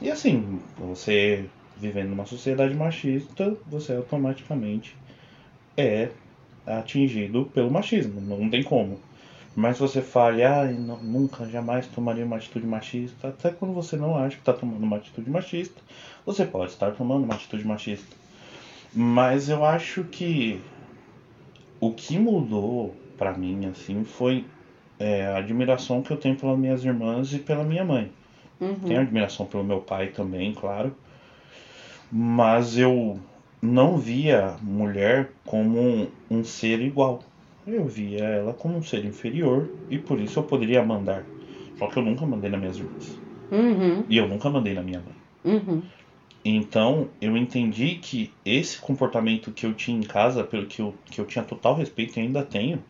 [0.00, 1.44] E assim, você
[1.76, 4.94] vivendo numa sociedade machista, você automaticamente
[5.76, 6.10] é
[6.66, 8.98] atingido pelo machismo, não tem como.
[9.56, 10.64] Mas você fale, ah,
[11.02, 14.96] nunca, jamais tomaria uma atitude machista, até quando você não acha que está tomando uma
[14.96, 15.80] atitude machista,
[16.24, 18.19] você pode estar tomando uma atitude machista.
[18.94, 20.60] Mas eu acho que
[21.80, 24.44] o que mudou pra mim, assim, foi
[24.98, 28.10] é, a admiração que eu tenho pelas minhas irmãs e pela minha mãe.
[28.60, 28.74] Uhum.
[28.74, 30.94] Tenho admiração pelo meu pai também, claro.
[32.12, 33.18] Mas eu
[33.62, 37.20] não via mulher como um, um ser igual.
[37.66, 41.24] Eu via ela como um ser inferior e por isso eu poderia mandar.
[41.78, 43.18] Só que eu nunca mandei nas minhas irmãs.
[43.50, 44.04] Uhum.
[44.08, 45.54] E eu nunca mandei na minha mãe.
[45.54, 45.82] Uhum.
[46.44, 51.20] Então eu entendi que esse comportamento que eu tinha em casa, pelo que eu, que
[51.20, 52.82] eu tinha total respeito e ainda tenho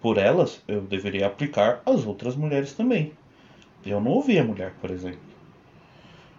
[0.00, 3.12] por elas, eu deveria aplicar às outras mulheres também.
[3.84, 5.18] Eu não ouvia mulher, por exemplo.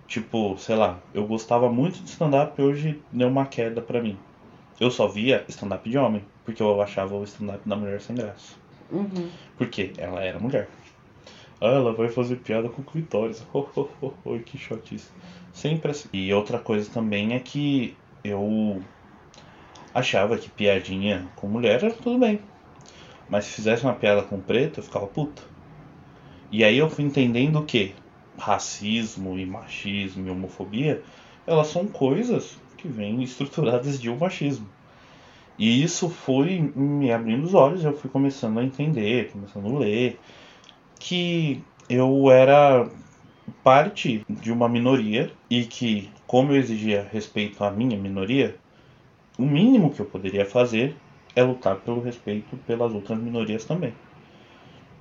[0.07, 4.17] Tipo, sei lá, eu gostava muito de stand-up e hoje deu uma queda pra mim.
[4.79, 8.55] Eu só via stand-up de homem, porque eu achava o stand-up da mulher sem graça.
[8.89, 9.29] Uhum.
[9.57, 10.69] Porque ela era mulher.
[11.61, 13.45] Ah, ela vai fazer piada com clitóris.
[13.53, 15.09] Oh, oh, oh, oh, que chotice.
[15.53, 16.07] Sempre assim.
[16.13, 18.81] E outra coisa também é que eu
[19.93, 22.39] achava que piadinha com mulher era tudo bem.
[23.29, 25.41] Mas se fizesse uma piada com preto, eu ficava puta.
[26.51, 27.93] E aí eu fui entendendo que
[28.37, 31.03] racismo e machismo e homofobia,
[31.45, 34.67] elas são coisas que vêm estruturadas de um machismo.
[35.57, 40.17] E isso foi me abrindo os olhos, eu fui começando a entender, começando a ler,
[40.99, 42.89] que eu era
[43.63, 48.59] parte de uma minoria e que, como eu exigia respeito à minha minoria,
[49.39, 50.97] o mínimo que eu poderia fazer
[51.35, 53.95] é lutar pelo respeito pelas outras minorias também.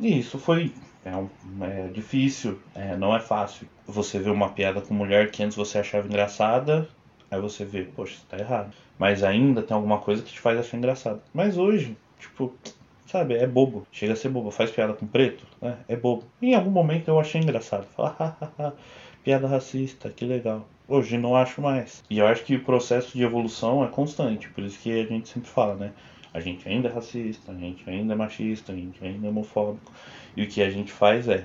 [0.01, 1.31] E isso foi é, um-
[1.65, 3.69] é difícil, é, não é fácil.
[3.87, 6.89] Você vê uma piada com mulher que antes você achava engraçada,
[7.31, 8.75] aí você vê, poxa, isso tá errado.
[8.99, 11.23] Mas ainda tem alguma coisa que te faz achar engraçado.
[11.33, 12.59] Mas hoje, tipo,
[13.09, 13.87] sabe, é bobo.
[13.91, 14.51] Chega a ser bobo.
[14.51, 15.79] Faz piada com preto, né?
[15.89, 16.25] É bobo.
[16.41, 17.87] Em algum momento eu achei engraçado.
[17.97, 18.75] Fala, hahaha,
[19.25, 20.69] piada racista, que legal.
[20.87, 22.05] Hoje não acho mais.
[22.09, 24.49] E eu acho que o processo de evolução é constante.
[24.51, 25.93] Por isso que a gente sempre fala, né?
[26.33, 29.91] A gente ainda é racista, a gente ainda é machista, a gente ainda é homofóbico.
[30.37, 31.45] E o que a gente faz é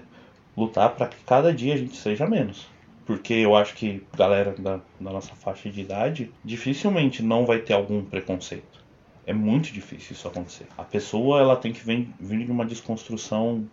[0.56, 2.68] lutar para que cada dia a gente seja menos.
[3.06, 7.74] Porque eu acho que galera da, da nossa faixa de idade dificilmente não vai ter
[7.74, 8.83] algum preconceito.
[9.26, 10.68] É muito difícil isso acontecer.
[10.78, 13.66] A pessoa ela tem que vir, vir de uma desconstrução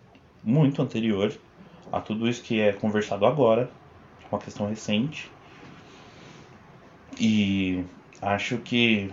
[0.43, 1.33] muito anterior
[1.91, 3.69] a tudo isso que é conversado agora,
[4.31, 5.29] uma questão recente.
[7.19, 7.83] E
[8.21, 9.11] acho que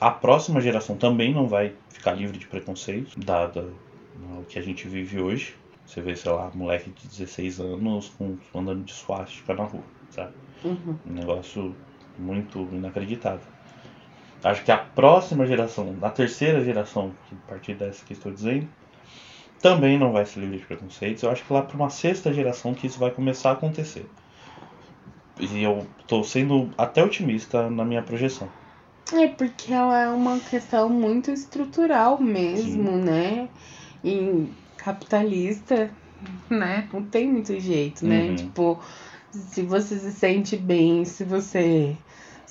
[0.00, 4.62] a próxima geração também não vai ficar livre de preconceito, dada né, o que a
[4.62, 5.54] gente vive hoje.
[5.86, 10.32] Você vê, sei lá, moleque de 16 anos com, andando de suástica na rua, sabe?
[10.64, 10.98] Uhum.
[11.06, 11.76] Um negócio
[12.18, 13.55] muito inacreditável.
[14.44, 18.68] Acho que a próxima geração, a terceira geração, que a partir dessa que estou dizendo,
[19.60, 21.22] também não vai ser livre de preconceitos.
[21.22, 24.06] Eu acho que lá para uma sexta geração que isso vai começar a acontecer.
[25.38, 28.48] E eu estou sendo até otimista na minha projeção.
[29.12, 33.48] É porque ela é uma questão muito estrutural mesmo, né?
[34.04, 35.90] E capitalista,
[36.50, 36.88] né?
[36.92, 38.28] Não tem muito jeito, né?
[38.28, 38.36] Uhum.
[38.36, 38.80] Tipo,
[39.30, 41.96] se você se sente bem, se você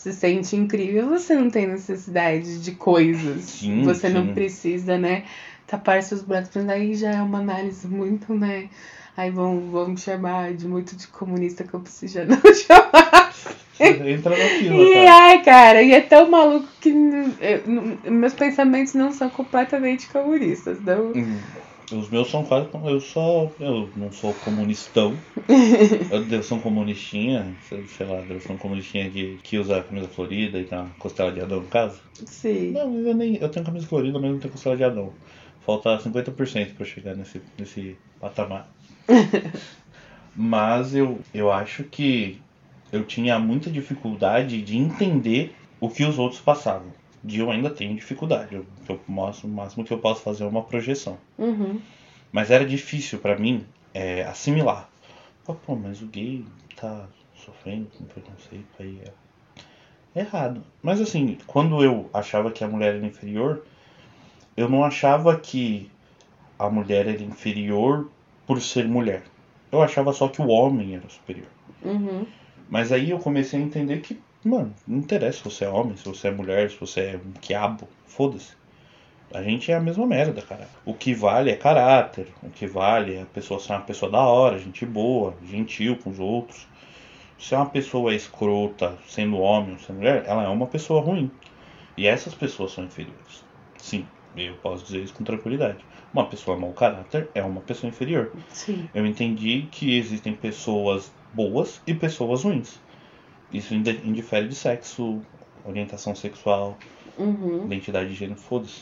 [0.06, 3.44] se sente incrível, você não tem necessidade de coisas.
[3.44, 4.34] Sim, você não sim.
[4.34, 5.24] precisa, né?
[5.66, 8.70] Tapar seus braços, aí já é uma análise muito, né?
[9.18, 13.34] Aí vão, vão me chamar de muito de comunista que eu preciso já não chamar.
[13.80, 15.12] Entra na fila, E cara.
[15.12, 20.80] ai, cara, e é tão maluco que eu- n- meus pensamentos não são completamente comunistas,
[20.82, 21.12] não.
[21.14, 21.40] Hum,
[21.92, 22.70] Os meus são quase.
[22.70, 23.56] como- Eu só.
[23.60, 25.24] Eu não sou comunistão.
[26.12, 29.84] Eu devo ser um comunistinha, sei sei lá, devo ser um comunistinha que, que usa
[29.84, 32.00] camisa florida e tem uma costela de Adão em casa.
[32.28, 32.72] Sim.
[32.72, 33.36] Não, mas eu nem.
[33.38, 35.18] Eu tenho camisa florida, mas não tenho costela de Adão.
[35.60, 38.72] Falta 50% pra eu chegar nesse, nesse patamar.
[40.34, 42.46] mas eu, eu acho que
[42.92, 46.94] eu tinha muita dificuldade de entender o que os outros passavam.
[47.28, 48.56] E eu ainda tenho dificuldade.
[48.56, 51.18] Eu, eu mostro, o máximo que eu posso fazer é uma projeção.
[51.38, 51.82] Uhum.
[52.32, 54.90] Mas era difícil pra mim é, assimilar.
[55.46, 56.44] Pô, mas o gay
[56.76, 60.64] tá sofrendo com preconceito aí é errado.
[60.82, 63.64] Mas assim, quando eu achava que a mulher era inferior,
[64.56, 65.92] eu não achava que
[66.58, 68.10] a mulher era inferior
[68.48, 69.24] por ser mulher.
[69.72, 71.50] Eu achava só que o homem era superior.
[71.84, 72.26] Uhum.
[72.70, 76.06] Mas aí eu comecei a entender que, mano, não interessa se você é homem, se
[76.06, 78.54] você é mulher, se você é um quiabo, foda-se.
[79.34, 80.70] A gente é a mesma merda, cara.
[80.86, 84.22] O que vale é caráter, o que vale é a pessoa ser uma pessoa da
[84.22, 86.68] hora, gente boa, gentil com os outros.
[87.38, 91.30] Se é uma pessoa escrota, sendo homem ou sendo mulher, ela é uma pessoa ruim.
[91.98, 93.44] E essas pessoas são inferiores.
[93.78, 94.06] Sim,
[94.38, 95.84] eu posso dizer isso com tranquilidade.
[96.14, 98.32] Uma pessoa mau caráter é uma pessoa inferior.
[98.50, 98.88] Sim.
[98.94, 102.80] Eu entendi que existem pessoas boas e pessoas ruins.
[103.58, 105.22] Isso indifere de sexo,
[105.66, 106.78] orientação sexual,
[107.18, 107.66] Uhum.
[107.66, 108.82] identidade de gênero, foda-se.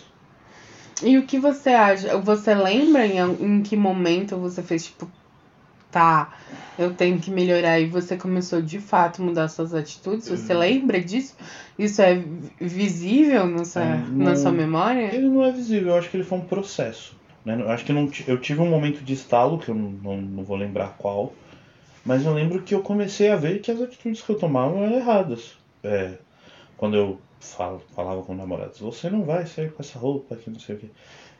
[1.04, 2.18] E o que você acha?
[2.18, 5.08] Você lembra em, em que momento você fez tipo,
[5.92, 6.34] tá,
[6.80, 10.28] eu tenho que melhorar e você começou de fato a mudar suas atitudes?
[10.28, 10.60] Você Uhum.
[10.60, 11.36] lembra disso?
[11.78, 15.14] Isso é vi- visível na sua, É, na não- sua memória?
[15.14, 17.16] Ele não é visível, eu acho que ele foi um processo.
[17.46, 17.58] Né?
[17.60, 20.44] Eu acho que não eu tive um momento de estalo, que eu não, não, não
[20.44, 21.34] vou lembrar qual,
[22.06, 24.96] mas eu lembro que eu comecei a ver que as atitudes que eu tomava eram
[24.96, 25.58] erradas.
[25.84, 26.18] É,
[26.78, 30.60] quando eu falo, falava com namorados, você não vai sair com essa roupa que não
[30.60, 30.92] sei o que.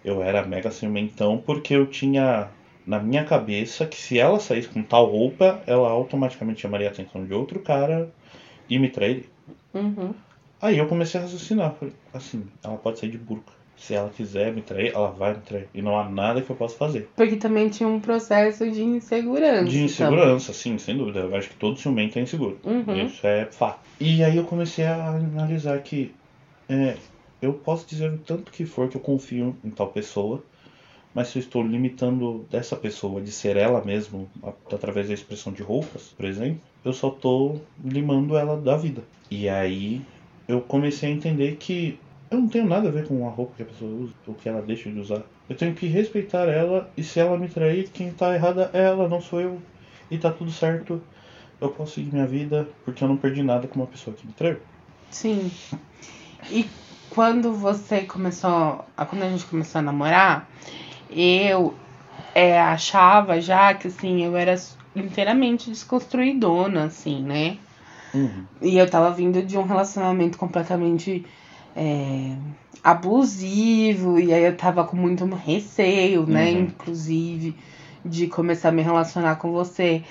[0.04, 2.50] Eu era mega ciumentão porque eu tinha
[2.86, 7.26] na minha cabeça que se ela saísse com tal roupa, ela automaticamente chamaria a atenção
[7.26, 8.10] de outro cara
[8.70, 9.26] e me trairia.
[9.74, 10.14] Uhum.
[10.62, 13.52] Aí eu comecei a raciocinar, falei, assim, ela pode sair de burca.
[13.84, 15.68] Se ela quiser me trair, ela vai me trair.
[15.74, 17.10] E não há nada que eu possa fazer.
[17.18, 19.66] Porque também tinha um processo de insegurança.
[19.66, 21.20] De insegurança, sim, sem dúvida.
[21.20, 22.58] Eu acho que todo ciumento é inseguro.
[22.64, 23.06] Uhum.
[23.06, 23.82] Isso é fato.
[24.00, 26.16] E aí eu comecei a analisar que
[26.70, 26.96] é,
[27.42, 30.42] eu posso dizer o tanto que for que eu confio em tal pessoa,
[31.14, 34.26] mas se eu estou limitando dessa pessoa de ser ela mesma
[34.72, 39.04] através da expressão de roupas, por exemplo, eu só estou limando ela da vida.
[39.30, 40.02] E aí
[40.48, 42.00] eu comecei a entender que
[42.34, 44.50] eu não tenho nada a ver com a roupa que a pessoa usa, ou que
[44.50, 45.22] ela deixa de usar.
[45.48, 49.08] Eu tenho que respeitar ela e se ela me trair, quem tá errada é ela,
[49.08, 49.62] não sou eu.
[50.10, 51.02] E tá tudo certo.
[51.62, 54.34] Eu posso seguir minha vida porque eu não perdi nada com uma pessoa que me
[54.34, 54.58] traiu.
[55.12, 55.52] Sim.
[56.50, 56.68] E
[57.10, 58.84] quando você começou.
[59.10, 60.50] Quando a gente começou a namorar,
[61.10, 61.74] eu
[62.34, 64.56] é, achava já que assim, eu era
[64.96, 67.58] inteiramente desconstruidona, assim, né?
[68.62, 71.26] E eu tava vindo de um relacionamento completamente
[71.76, 72.36] é,
[72.84, 76.52] abusivo, e aí eu tava com muito receio, né?
[76.52, 76.62] Uhum.
[76.62, 77.56] Inclusive,
[78.04, 80.04] de começar a me relacionar com você,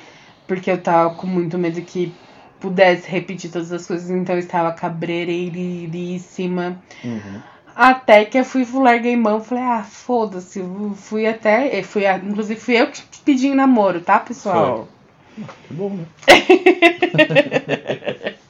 [0.47, 2.15] porque eu tava com muito medo que
[2.61, 6.81] pudesse repetir todas as coisas, então eu estava cabreiríssima.
[7.05, 7.41] Uhum.
[7.75, 10.63] Até que eu fui, larguei mão, falei, ah, foda-se,
[10.97, 14.89] fui até, eh, fui, inclusive fui eu que te pedi namoro, tá, pessoal?
[15.35, 16.05] Que bom, né?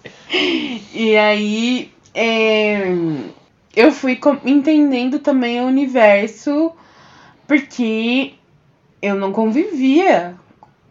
[0.95, 2.83] E aí, é,
[3.75, 6.73] eu fui entendendo também o universo,
[7.47, 8.35] porque
[9.01, 10.35] eu não convivia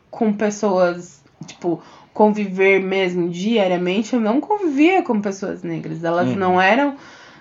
[0.10, 1.82] com pessoas, tipo,
[2.14, 6.04] conviver mesmo diariamente, eu não convivia com pessoas negras.
[6.04, 6.36] Elas Uhum.
[6.36, 6.96] não eram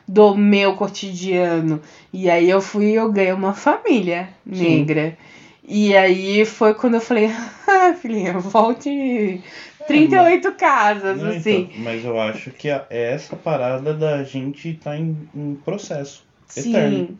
[0.06, 1.80] do meu cotidiano.
[2.12, 4.78] E aí eu fui eu ganhei uma família Sim.
[4.78, 5.16] negra.
[5.66, 7.30] E aí foi quando eu falei,
[7.68, 9.40] ah, filhinha, volte
[9.86, 11.68] 38 casas, Não, assim.
[11.70, 16.22] então, mas eu acho que é essa parada da gente tá em, em processo.
[16.56, 16.96] Eterno.
[16.96, 17.18] Sim.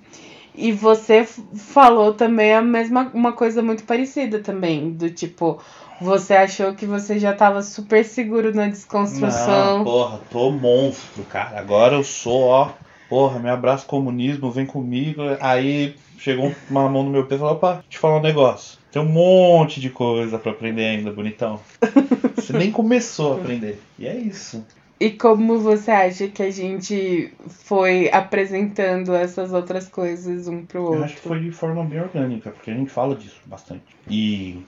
[0.54, 5.62] E você falou também a mesma uma coisa muito parecida também, do tipo,
[6.00, 9.78] você achou que você já tava super seguro na desconstrução.
[9.78, 11.60] Não, porra, tô monstro, cara.
[11.60, 12.72] Agora eu sou, ó.
[13.08, 15.22] porra, me abraça comunismo, vem comigo.
[15.40, 18.79] Aí chegou uma mão no meu peito e falou, opa, te falar um negócio.
[18.92, 21.60] Tem um monte de coisa pra aprender ainda, bonitão.
[22.34, 23.80] Você nem começou a aprender.
[23.98, 24.64] E é isso.
[24.98, 30.98] E como você acha que a gente foi apresentando essas outras coisas um pro outro?
[30.98, 33.82] Eu acho que foi de forma bem orgânica, porque a gente fala disso bastante.
[34.10, 34.62] E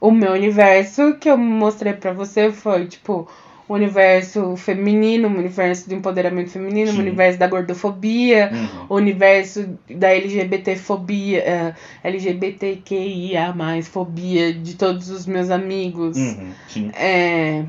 [0.00, 3.28] O meu universo que eu mostrei pra você foi, tipo,
[3.68, 6.98] universo feminino, o universo do empoderamento feminino, Sim.
[6.98, 15.26] o universo da gordofobia, uhum, o universo da LGBTfobia, eh, LGBTQIA+, fobia de todos os
[15.26, 16.16] meus amigos.
[16.16, 16.90] uhum, sim.
[16.94, 17.64] É...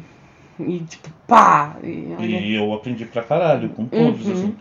[0.60, 1.76] E tipo, pá!
[1.84, 4.34] E, olha- E eu aprendi pra caralho com todos, Uhum.
[4.34, 4.56] assim.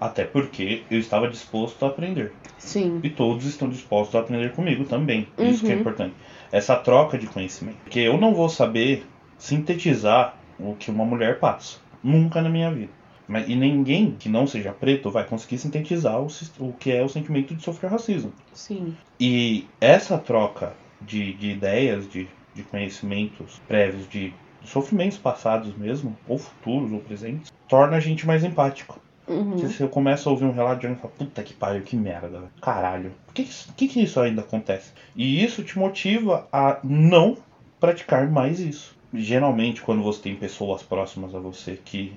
[0.00, 2.32] Até porque eu estava disposto a aprender.
[2.58, 3.00] Sim.
[3.02, 5.28] E todos estão dispostos a aprender comigo também.
[5.38, 5.80] Isso que é Uhum.
[5.80, 6.14] importante.
[6.52, 7.76] Essa troca de conhecimento.
[7.84, 9.06] Porque eu não vou saber
[9.38, 11.78] sintetizar o que uma mulher passa.
[12.02, 12.92] Nunca na minha vida.
[13.26, 17.08] Mas, e ninguém que não seja preto vai conseguir sintetizar o, o que é o
[17.08, 18.32] sentimento de sofrer racismo.
[18.52, 18.94] Sim.
[19.18, 26.16] E essa troca de, de ideias, de, de conhecimentos prévios, de, de sofrimentos passados mesmo,
[26.28, 29.00] ou futuros, ou presentes, torna a gente mais empático.
[29.26, 29.56] Uhum.
[29.70, 31.96] Se eu começo a ouvir um relato de alguém e falo, puta que pariu, que
[31.96, 32.50] merda, velho.
[32.60, 33.12] caralho.
[33.26, 34.92] Por que, que, que isso ainda acontece?
[35.16, 37.38] E isso te motiva a não
[37.80, 38.94] praticar mais isso.
[39.14, 42.12] Geralmente, quando você tem pessoas próximas a você que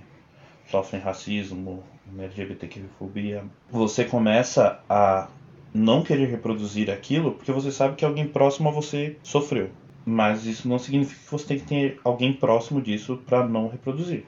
[0.70, 1.84] sofrem racismo,
[2.18, 5.28] LGBTQ-fobia, você começa a
[5.74, 9.70] não querer reproduzir aquilo porque você sabe que alguém próximo a você sofreu.
[10.06, 14.24] Mas isso não significa que você tem que ter alguém próximo disso para não reproduzir.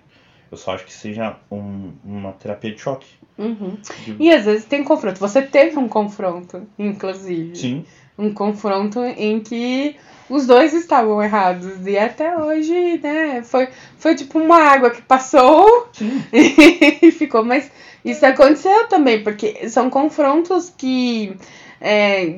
[0.51, 3.07] Eu só acho que seja um- uma terapia de choque.
[3.37, 3.77] Uhum.
[4.03, 5.19] De- E às vezes tem confronto.
[5.19, 7.55] Você teve um confronto, inclusive.
[7.55, 7.85] Sim,
[8.17, 9.95] Um confronto em que
[10.29, 11.85] os dois estavam errados.
[11.85, 13.41] E até hoje, né?
[13.43, 15.89] Foi, foi tipo uma água que passou
[16.31, 17.43] e ficou.
[17.43, 17.71] Mas
[18.03, 21.35] isso aconteceu também, porque são confrontos que.
[21.81, 22.35] é,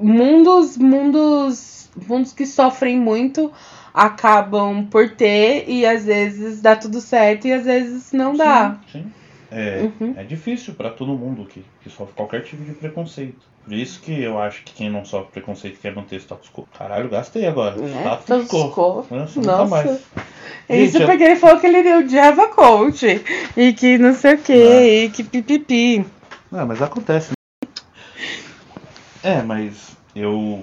[0.00, 3.50] mundos, mundos, mundos que sofrem muito
[3.94, 8.78] acabam por ter e às vezes dá tudo certo e às vezes não dá.
[8.92, 9.12] Sim, sim.
[9.50, 10.14] É, Uhum.
[10.16, 13.46] é difícil para todo mundo que, que sofre qualquer tipo de preconceito.
[13.64, 16.66] Por isso que eu acho que quem não sofre preconceito quer manter status quo.
[16.76, 17.76] Caralho, gastei agora.
[17.76, 18.00] Né?
[18.02, 18.68] Status quo.
[18.68, 19.06] Ficou.
[19.10, 19.90] Nossa, nunca mais.
[20.70, 23.06] Isso Gente, porque ele falou que ele odiava coach.
[23.56, 24.86] E que não sei o que, Ah.
[25.04, 26.04] e que pipipi.
[26.52, 27.32] Não, mas acontece.
[29.22, 30.62] É, mas eu,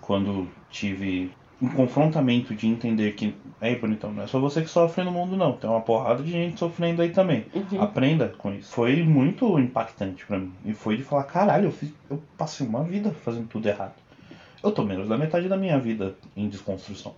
[0.00, 1.30] quando tive
[1.62, 5.36] um confrontamento de entender que, é bonitão, não é só você que sofre no mundo,
[5.36, 5.52] não.
[5.52, 7.46] Tem uma porrada de gente sofrendo aí também.
[7.54, 7.80] Uhum.
[7.80, 8.72] Aprenda com isso.
[8.72, 10.52] Foi muito impactante pra mim.
[10.64, 13.94] E foi de falar, caralho, eu, fiz, eu passei uma vida fazendo tudo errado.
[14.62, 17.14] Eu tô menos da metade da minha vida em desconstrução,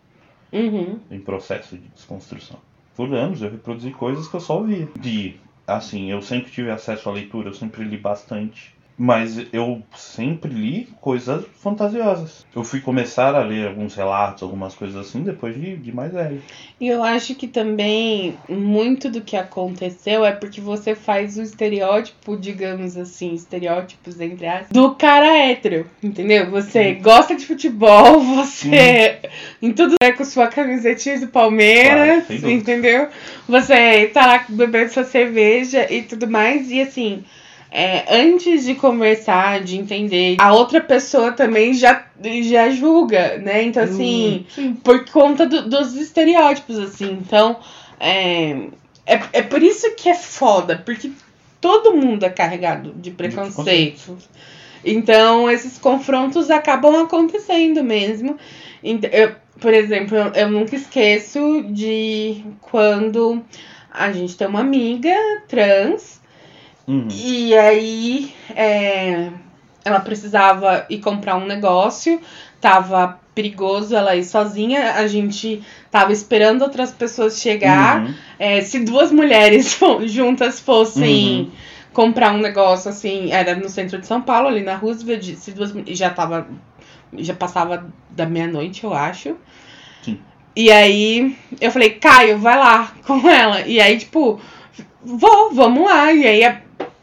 [0.53, 0.99] Uhum.
[1.11, 2.59] em processo de desconstrução.
[2.95, 4.89] Por anos eu reproduzi coisas que eu só ouvia.
[5.01, 8.74] De, assim, eu sempre tive acesso à leitura, eu sempre li bastante.
[8.97, 12.47] Mas eu sempre li coisas fantasiosas.
[12.55, 16.41] Eu fui começar a ler alguns relatos, algumas coisas assim, depois de, de mais velho.
[16.81, 22.37] E eu acho que também muito do que aconteceu é porque você faz o estereótipo,
[22.37, 26.51] digamos assim, estereótipos entre aspas, do cara hétero, entendeu?
[26.51, 29.19] Você gosta de futebol, você
[29.61, 33.09] em tudo é com sua camisetinha do Palmeiras, Claro, entendeu?
[33.49, 37.25] Você tá lá bebendo sua cerveja e tudo mais, e assim.
[37.77, 42.07] É, antes de conversar, de entender, a outra pessoa também já,
[42.45, 43.65] já julga, né?
[43.65, 44.75] Então, assim, Sim.
[44.75, 47.19] por conta do- dos estereótipos, assim.
[47.21, 47.57] Então,
[47.99, 48.69] é,
[49.05, 51.11] é, é por isso que é foda, porque
[51.61, 54.17] todo mundo é carregado de preconceito.
[54.85, 58.37] Então, esses confrontos acabam acontecendo mesmo.
[58.85, 63.43] Eu- por exemplo, eu, eu nunca esqueço de quando
[63.91, 65.13] a gente tem uma amiga
[65.49, 66.23] trans
[66.87, 67.09] Uhum.
[67.11, 69.31] e aí é,
[69.85, 72.21] ela precisava ir comprar um negócio,
[72.61, 78.03] tava perigoso ela ir sozinha, a gente tava esperando outras pessoas chegar.
[78.03, 78.15] Uhum.
[78.39, 81.51] É, se duas mulheres juntas fossem Uhum.
[81.93, 85.73] comprar um negócio assim, era no centro de São Paulo, ali na Roosevelt, se duas
[85.89, 86.47] já tava
[87.17, 89.37] já passava da meia-noite, eu acho.
[90.03, 90.19] Sim.
[90.57, 93.61] E aí eu falei, Caio, vai lá com ela.
[93.63, 94.41] E aí, tipo,
[95.03, 96.13] vou, vamos lá.
[96.13, 96.43] E aí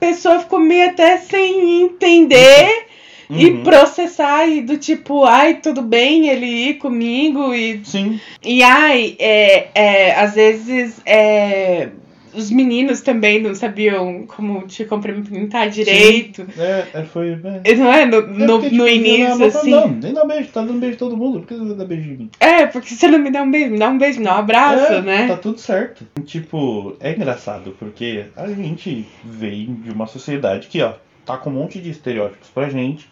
[0.01, 2.87] pessoa ficou meio até sem entender
[3.29, 3.63] e Uhum.
[3.63, 8.19] processar e do tipo, ai, tudo bem ele ir comigo e Sim.
[8.43, 11.87] e ai, é, é, às vezes é,
[12.33, 16.45] os meninos também não sabiam como te cumprimentar direito.
[16.57, 17.39] É, é, foi.
[17.63, 17.75] É.
[17.75, 18.05] Não é?
[18.05, 19.71] No, É no, porque, tipo, no início, não, assim.
[19.71, 21.39] Não, nem dá beijo, tá dando beijo todo mundo.
[21.39, 22.29] Por que você vai dar beijo em mim?
[22.39, 24.39] É, porque você não me dá um beijo, me dá um beijo, me dá um
[24.39, 25.27] abraço, É, né?
[25.27, 26.05] Tá tudo certo.
[26.25, 30.93] Tipo, é engraçado, porque a gente vem de uma sociedade que, ó,
[31.25, 33.07] tá com um monte de estereótipos pra gente.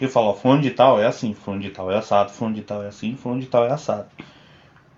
[0.00, 2.62] Eu falo, ó, fulano de tal é assim, fulano de tal é assado, fulano de
[2.62, 4.06] tal é assim, fulano de tal é assado.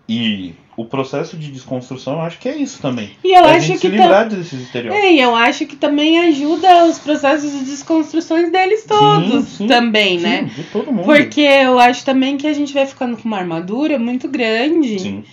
[0.08, 3.10] E o processo de desconstrução, eu acho que é isso também.
[3.22, 5.04] E eu é a acho gente que se livrar desses estereótipos.
[5.06, 9.66] É, e eu acho que também ajuda os processos de desconstruções deles todos Sim, sim,
[9.66, 10.50] também, Sim, né?
[10.54, 11.04] de todo mundo.
[11.04, 14.98] Porque eu acho também que a gente vai ficando com uma armadura muito grande.
[14.98, 15.24] Sim,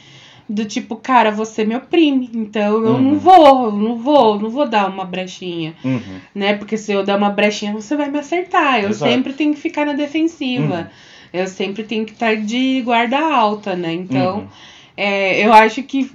[0.48, 2.30] Do tipo, cara, você me oprime.
[2.34, 3.02] Então eu Uhum.
[3.02, 6.54] não vou, eu não vou, não vou dar uma brechinha, uhum, né?
[6.56, 8.80] Porque se eu dar uma brechinha, você vai me acertar.
[8.84, 9.12] Eu Exato.
[9.12, 10.90] sempre tenho que ficar na defensiva.
[11.34, 13.94] Eu sempre tenho que estar de guarda alta, né?
[13.94, 14.48] Então, uhum.
[14.98, 16.10] é, eu acho que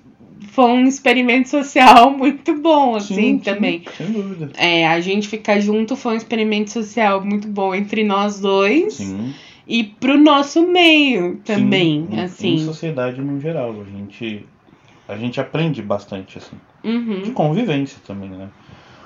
[0.49, 3.83] foi um experimento social muito bom, assim, Sim, sim, também.
[3.97, 4.51] Sem dúvida.
[4.57, 9.33] É, a gente ficar junto foi um experimento social muito bom entre nós dois Sim.
[9.67, 12.59] e pro nosso meio também, Sim, em- Em assim.
[12.59, 14.47] sociedade no geral, a gente,
[15.09, 16.57] a gente aprende bastante, assim.
[16.83, 17.35] De Uhum.
[17.35, 18.49] convivência também, né?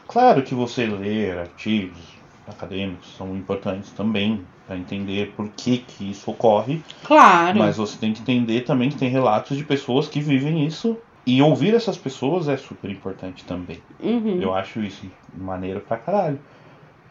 [0.07, 1.99] Claro que você ler artigos
[2.47, 7.59] acadêmicos são importantes também para entender por que que isso ocorre, Claro.
[7.59, 11.43] mas você tem que entender também que tem relatos de pessoas que vivem isso e
[11.43, 13.83] ouvir essas pessoas é super importante também.
[14.03, 14.41] Uhum.
[14.43, 16.39] Eu acho isso maneiro pra caralho.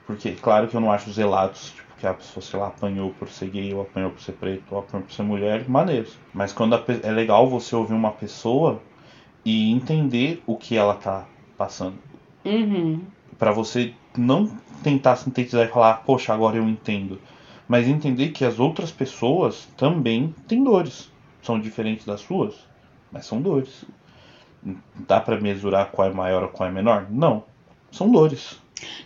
[0.06, 3.12] Porque, claro que eu não acho os relatos, tipo, que a pessoa, sei lá, apanhou
[3.14, 6.18] por ser gay, ou apanhou por ser preto, ou apanhou por ser mulher, maneiros.
[6.34, 8.82] Mas quando pe- é legal você ouvir uma pessoa
[9.46, 11.28] e entender o que ela tá
[11.58, 12.00] passando.
[12.46, 13.12] Uhum.
[13.38, 14.48] Pra você não
[14.84, 17.20] tentar sintetizar e falar, poxa, agora eu entendo.
[17.68, 21.12] Mas entender que as outras pessoas também têm dores.
[21.42, 22.56] São diferentes das suas,
[23.12, 23.86] mas são dores.
[25.08, 27.08] Dá pra mesurar qual é maior ou qual é menor?
[27.10, 27.44] Não.
[27.92, 28.60] São dores.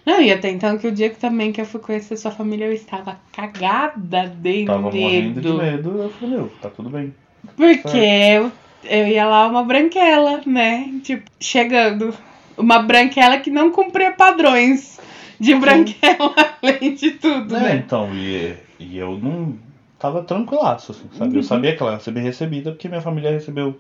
[0.05, 2.65] Não, e até então que o dia que também que eu fui conhecer sua família,
[2.65, 5.57] eu estava cagada de Tava morrendo de medo.
[5.57, 7.13] medo, eu falei, meu, tá tudo bem.
[7.55, 8.51] Porque eu,
[8.83, 10.91] eu ia lá uma branquela, né?
[11.03, 12.13] Tipo, chegando.
[12.57, 14.99] Uma branquela que não cumpria padrões
[15.41, 17.75] de branquela, além de tudo, né?
[17.75, 19.57] então, e, e eu não
[19.97, 21.31] tava tranquilaço, assim, sabe?
[21.31, 21.37] Uhum.
[21.37, 23.75] Eu sabia que ela ia ser bem recebida, porque minha família recebeu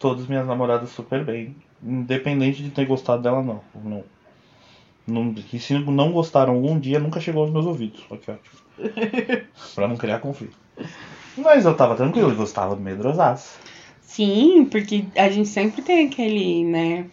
[0.00, 1.54] todas as minhas namoradas super bem.
[1.80, 3.60] Independente de ter gostado dela, não.
[3.84, 4.04] não,
[5.06, 8.04] não e se não gostaram algum dia, nunca chegou aos meus ouvidos.
[8.10, 8.56] Olha que ótimo.
[9.76, 10.56] pra não criar conflito.
[11.38, 13.60] Mas eu tava tranquilo, eu gostava do medrosaço.
[14.00, 17.06] Sim, porque a gente sempre tem aquele, né?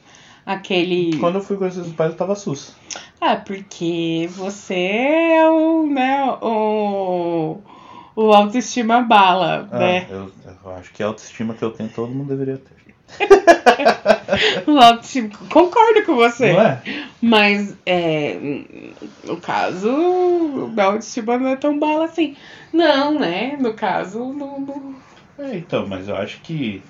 [0.46, 1.18] Aquele.
[1.20, 2.76] Quando eu fui conhecer os pais, eu tava sus.
[3.22, 7.58] Ah, porque você é o, né, o,
[8.16, 10.08] o autoestima bala, Ah, né?
[10.10, 10.30] eu,
[10.66, 12.74] eu acho que a autoestima que eu tenho, todo mundo deveria ter.
[14.68, 16.52] O autoestima, concordo com você.
[16.54, 16.82] Não é?
[17.22, 18.38] Mas, é,
[19.24, 22.36] no caso, o autoestima não é tão bala assim.
[22.72, 23.56] Não, né?
[23.60, 24.96] No caso, não, não-
[25.38, 26.82] É, então, mas eu acho que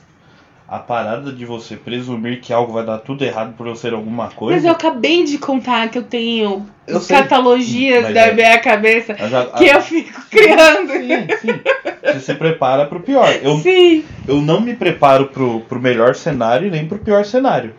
[0.67, 4.29] a parada de você presumir que algo vai dar tudo errado por eu ser alguma
[4.29, 4.55] coisa.
[4.55, 9.29] Mas eu acabei de contar que eu tenho Eu catalogias da é- minha cabeça eu
[9.29, 10.91] já- que eu fico criando.
[10.91, 11.59] Sim, sim.
[12.03, 13.27] Você se prepara pro pior.
[13.41, 14.03] Eu, Sim.
[14.27, 17.73] eu não me preparo pro, pro melhor cenário nem pro pior cenário.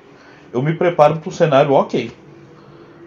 [0.53, 2.11] Eu me preparo pro cenário ok.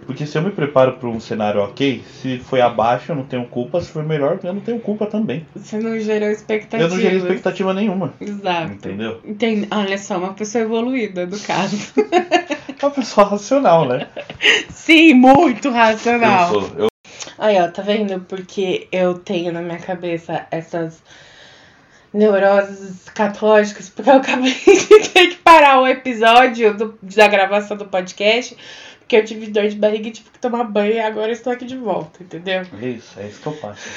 [0.08, 3.46] Porque se eu me preparo para um cenário ok, se foi abaixo eu não tenho
[3.46, 5.46] culpa, se foi melhor eu não tenho culpa também.
[5.56, 6.84] Você não gerou expectativa.
[6.84, 8.14] Eu não gerei expectativa nenhuma.
[8.20, 8.72] Exato.
[8.72, 9.20] Entendeu?
[9.26, 9.68] Entende?
[9.70, 11.78] Olha só, uma pessoa evoluída, no caso.
[12.00, 14.08] É uma pessoa racional, né?
[14.70, 16.54] Sim, muito racional.
[16.54, 16.72] Eu sou.
[16.78, 16.88] Eu,
[17.38, 18.20] Aí, ó, tá vendo?
[18.22, 21.04] Porque eu tenho na minha cabeça essas
[22.14, 27.86] neuroses escatológicas, porque eu acabei de ter que parar o episódio do- da gravação do
[27.86, 28.56] podcast,
[29.08, 31.64] porque eu tive dor de barriga e tive que tomar banho e agora estou aqui
[31.64, 32.64] de volta, entendeu?
[32.82, 33.88] isso, é isso que eu faço.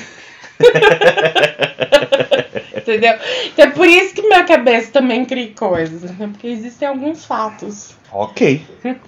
[2.76, 3.14] Entendeu?
[3.46, 6.28] Então é por isso que minha cabeça também cria coisas, né?
[6.30, 7.96] Porque existem alguns fatos.
[8.12, 8.64] Ok.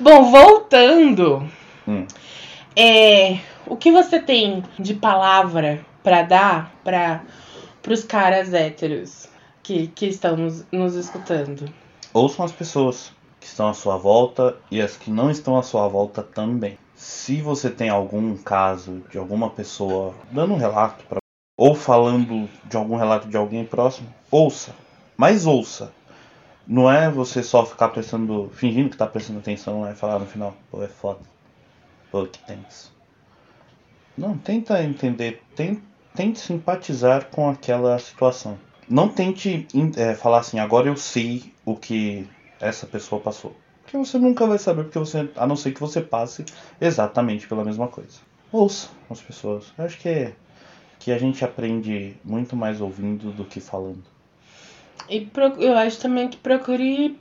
[0.00, 1.48] Bom, voltando,
[1.86, 2.06] Hum.
[2.76, 7.22] é, o que você tem de palavra pra dar para
[7.88, 9.28] os caras héteros
[9.62, 11.72] que, que estão nos, nos escutando?
[12.12, 15.88] Ouçam as pessoas que estão à sua volta e as que não estão à sua
[15.88, 16.78] volta também.
[16.94, 21.18] Se você tem algum caso de alguma pessoa dando um relato para
[21.56, 24.74] ou falando de algum relato de alguém próximo, ouça.
[25.16, 25.92] Mas ouça.
[26.66, 30.26] Não é você só ficar prestando, fingindo que tá prestando atenção lá e falar no
[30.26, 31.20] final, pô, é foda.
[32.10, 32.92] Pô, que tenso.
[34.16, 35.82] Não, tenta entender, ten-
[36.14, 38.58] tente simpatizar com aquela situação.
[38.92, 39.66] Não tente
[39.96, 42.28] é, falar assim, agora eu sei o que
[42.60, 43.56] essa pessoa passou.
[43.82, 46.44] Porque você nunca vai saber, porque você, a não ser que você passe
[46.78, 48.18] exatamente pela mesma coisa.
[48.52, 49.72] Ouça as pessoas.
[49.78, 50.32] Eu acho que, é,
[50.98, 54.04] que a gente aprende muito mais ouvindo do que falando.
[55.08, 55.26] E
[55.58, 57.18] eu acho também que procure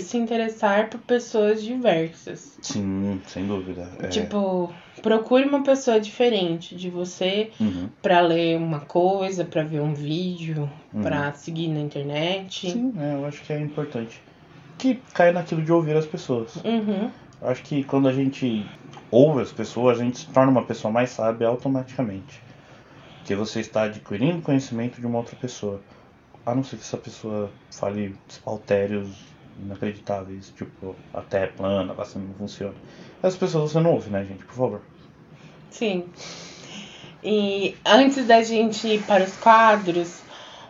[0.00, 2.58] se interessar por pessoas diversas.
[2.60, 3.88] Sim, sem dúvida.
[4.00, 4.72] É, Tipo,
[5.02, 7.88] procure uma pessoa diferente de você uhum.
[8.02, 11.02] pra ler uma coisa, pra ver um vídeo, Uhum.
[11.02, 12.70] pra seguir na internet.
[12.70, 14.20] Sim, é, eu acho que é importante.
[14.78, 16.56] Que cai naquilo de ouvir as pessoas.
[16.56, 17.10] Uhum.
[17.40, 18.64] Eu acho que quando a gente
[19.10, 22.42] ouve as pessoas, a gente se torna uma pessoa mais sábia automaticamente.
[23.18, 25.80] Porque você está adquirindo conhecimento de uma outra pessoa.
[26.44, 28.14] A não ser que essa pessoa fale
[28.44, 29.08] altérios
[29.62, 32.74] inacreditáveis, tipo, a terra é plana, a vacina não funciona.
[33.22, 34.44] Essas pessoas você não ouve, né, gente?
[34.44, 34.80] Por favor.
[35.70, 36.04] Sim.
[37.22, 40.22] E antes da gente ir para os quadros,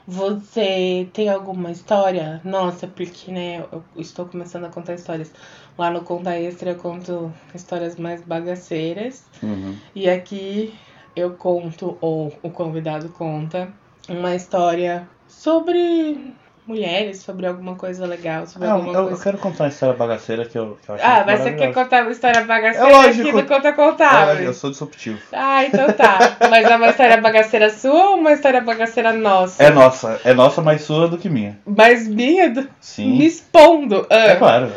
[0.06, 2.40] você tem alguma história?
[2.44, 5.32] Nossa, porque né, eu estou começando a contar histórias.
[5.76, 9.24] Lá no Conta Extra eu conto histórias mais bagaceiras.
[9.42, 9.76] Uhum.
[9.94, 10.72] E aqui
[11.14, 13.72] eu conto, ou o convidado conta,
[14.08, 16.34] uma história sobre
[16.66, 19.22] mulheres, sobre alguma coisa legal, sobre Ah, alguma eu, eu coisa.
[19.22, 22.02] quero contar uma história bagaceira que eu, que eu acho Ah, mas você quer contar
[22.02, 23.28] uma história bagaceira É lógico.
[23.28, 24.44] aqui no Conta É, Contável?
[24.44, 25.18] eu sou disruptivo.
[25.32, 26.36] Ah, então tá.
[26.50, 29.62] Mas é uma história bagaceira sua ou uma história bagaceira nossa?
[29.62, 31.58] É nossa, é nossa mais sua do que minha.
[31.64, 32.68] Mais minha do...
[32.80, 33.18] Sim.
[33.18, 34.06] me expondo.
[34.10, 34.72] Ah, É claro.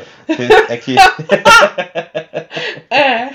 [0.70, 0.96] É que
[2.90, 3.30] é.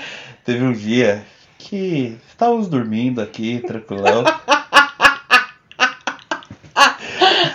[0.45, 1.23] teve um dia
[1.57, 4.23] que estávamos dormindo aqui, tranquilão.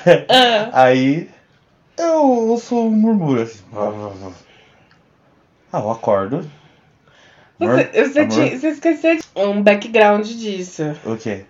[0.28, 1.28] Ah, Aí
[1.98, 3.62] eu ouço um murmúrio assim.
[5.72, 6.50] Ah, eu acordo.
[7.60, 10.82] Amor, você, você, tinha- você esqueceu de um background disso.
[11.04, 11.44] O quê?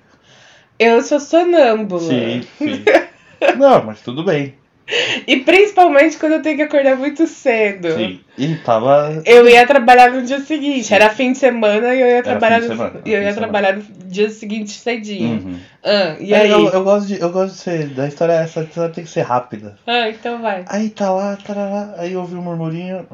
[0.78, 2.00] Eu sou sonâmbula.
[2.00, 2.84] Sim, sim.
[3.58, 4.54] Não, mas tudo bem.
[5.26, 7.92] E principalmente quando eu tenho que acordar muito cedo.
[7.92, 8.20] Sim.
[8.36, 9.22] E tava.
[9.24, 10.92] Eu ia trabalhar no dia seguinte.
[10.92, 14.30] Era fim de semana e eu ia trabalhar, no, e eu ia trabalhar no dia
[14.30, 15.42] seguinte cedinho.
[15.44, 15.60] Uhum.
[15.84, 16.50] Ah, e É, aí?
[16.50, 17.20] Eu, eu gosto de.
[17.20, 17.88] Eu gosto de ser.
[17.88, 19.78] Da história essa, a história tem que ser rápida.
[19.86, 20.64] Ah, então vai.
[20.68, 23.06] Aí tá lá, tarará, aí eu ouvi um murmurinho.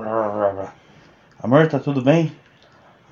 [1.43, 2.33] Amor, tá tudo bem?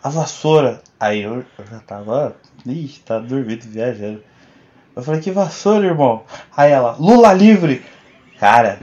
[0.03, 0.81] A vassoura.
[0.99, 2.37] Aí eu, eu já tava.
[2.67, 4.23] Ixi, tá dormindo, viajando.
[4.97, 6.23] Eu falei, que vassoura, irmão?
[6.57, 7.83] Aí ela, Lula livre!
[8.45, 8.79] Cara,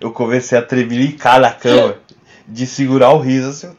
[0.00, 1.96] eu comecei a tremelicar na cama
[2.48, 3.76] de segurar o riso assim.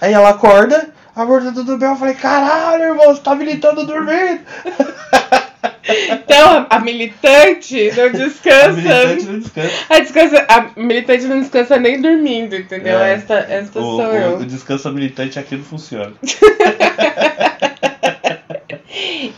[0.00, 1.88] Aí ela acorda, tá tudo bem?
[1.88, 4.42] Eu falei, caralho, irmão, você tá militando dormindo!
[6.08, 8.70] Então, a militante não A descansa.
[8.70, 9.72] militante não descansa.
[9.88, 13.00] A, descansa, a militante não descansa nem dormindo, entendeu?
[13.00, 13.14] É.
[13.14, 14.36] Esta, esta O, sou o, eu.
[14.38, 16.12] o descanso militante aqui não funciona.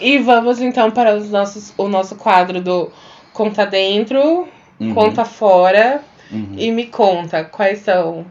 [0.01, 2.93] E vamos então para os nossos, o nosso quadro do
[3.39, 4.49] Conta Dentro,
[4.81, 6.55] Uhum, Conta Fora uhum.
[6.57, 8.27] e me conta quais são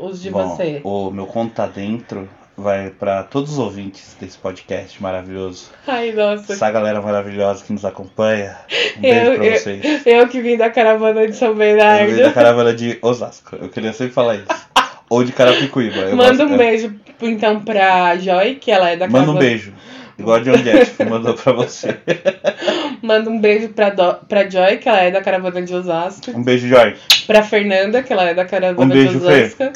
[0.00, 0.80] os de Bom, você.
[0.82, 5.70] O meu conta dentro vai pra todos os ouvintes desse podcast maravilhoso.
[5.86, 6.52] Ai, nossa.
[6.54, 8.56] Essa galera maravilhosa que nos acompanha.
[8.96, 10.06] Um beijo Eu- pra eu- vocês.
[10.06, 12.10] Eu que vim da caravana de São Eu Bernardo.
[12.10, 13.54] venho da caravana de Osasco.
[13.60, 14.46] Eu queria sempre falar isso.
[15.08, 15.98] Ou de Carapicuíba.
[16.00, 19.40] Eu Manda gosto- um beijo então pra Joy, que ela é da Manda um caravana.
[19.40, 19.72] beijo.
[20.18, 21.96] Igual a John Jeff mandou pra você.
[23.00, 24.14] Manda um beijo pra, Do...
[24.28, 26.30] pra Joy, que ela é da caravana de Osasco.
[26.32, 26.96] Um beijo, Jorge.
[27.26, 29.72] Pra Fernanda, que ela é da caravana Um beijo, de Osasco.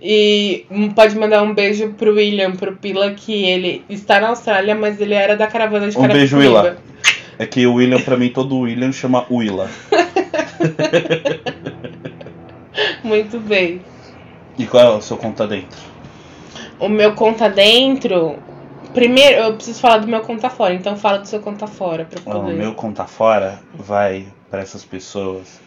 [0.00, 4.74] E hum, pode mandar um beijo pro William, pro Pila, que ele está na Austrália,
[4.74, 6.38] mas ele era da caravana de Um beijo.
[6.38, 6.78] Willa.
[7.38, 9.68] É que o William, pra mim, todo William chama Willa.
[13.04, 13.80] Muito bem.
[14.58, 15.78] E qual é o seu conta dentro?
[16.78, 18.36] O meu conta dentro.
[18.96, 22.20] Primeiro, eu preciso falar do meu conta fora, então fala do seu conta fora pra
[22.26, 22.54] Ó, O poder.
[22.54, 25.60] meu conta fora vai pra essas pessoas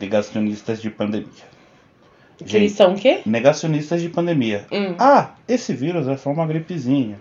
[0.00, 1.28] negacionistas de pandemia.
[2.44, 3.20] Que eles são o quê?
[3.24, 4.66] Negacionistas de pandemia.
[4.70, 4.94] Hum.
[4.98, 7.18] Ah, esse vírus é só uma gripezinha.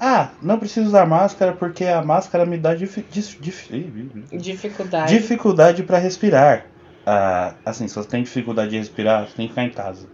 [0.00, 5.12] Ah, não preciso usar máscara porque a máscara me dá difi- dis- dif- ih, Dificuldade.
[5.16, 6.66] dificuldade para respirar.
[7.06, 10.06] Ah, assim, se você tem dificuldade de respirar, você tem que ficar em casa.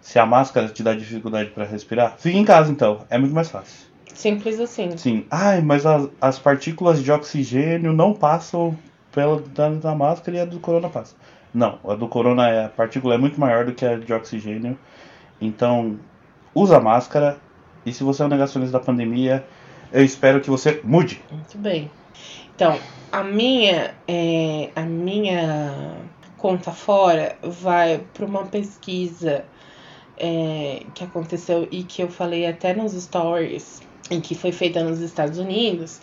[0.00, 3.48] Se a máscara te dá dificuldade para respirar, fique em casa então, é muito mais
[3.48, 3.85] fácil.
[4.14, 4.96] Simples assim.
[4.96, 5.26] Sim.
[5.30, 8.76] Ai, mas as, as partículas de oxigênio não passam
[9.12, 11.14] pela da, da máscara e a do corona passa.
[11.52, 14.78] Não, a do corona é a partícula é muito maior do que a de oxigênio.
[15.40, 15.98] Então,
[16.54, 17.38] usa máscara.
[17.84, 19.46] E se você é um negacionista da pandemia,
[19.92, 21.22] eu espero que você mude.
[21.30, 21.90] Muito bem.
[22.54, 22.78] Então,
[23.12, 25.96] a minha, é, a minha
[26.36, 29.44] conta fora vai para uma pesquisa
[30.18, 35.00] é, que aconteceu e que eu falei até nos stories, e que foi feita nos
[35.00, 36.00] Estados Unidos,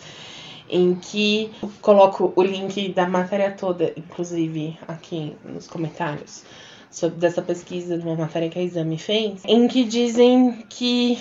[0.68, 1.50] em que
[1.80, 6.44] coloco o link da matéria toda, inclusive aqui nos comentários,
[6.90, 11.18] sobre dessa pesquisa de uma matéria que a Exame fez, em que dizem que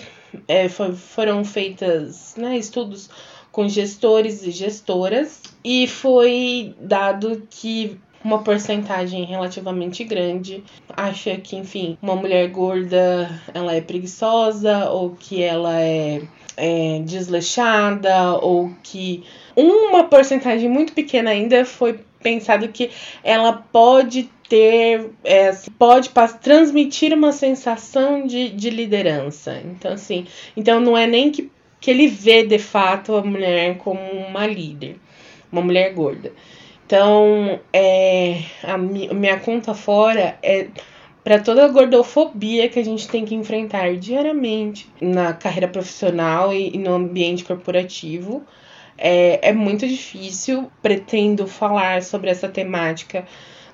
[0.47, 3.09] é, foi, foram feitas né, estudos
[3.51, 10.63] com gestores e gestoras e foi dado que uma porcentagem relativamente grande
[10.95, 16.21] acha que, enfim, uma mulher gorda ela é preguiçosa ou que ela é,
[16.57, 19.23] é desleixada ou que
[19.55, 22.89] uma porcentagem muito pequena ainda foi pensado que
[23.23, 26.09] ela pode ter, é, pode
[26.41, 29.61] transmitir uma sensação de, de liderança.
[29.65, 30.25] Então, assim,
[30.55, 34.95] então não é nem que, que ele vê de fato a mulher como uma líder,
[35.51, 36.31] uma mulher gorda.
[36.85, 40.67] Então, é, a minha conta fora é
[41.24, 46.78] para toda a gordofobia que a gente tem que enfrentar diariamente na carreira profissional e,
[46.78, 48.43] no ambiente corporativo.
[48.97, 50.69] É, é muito difícil.
[50.82, 53.26] Pretendo falar sobre essa temática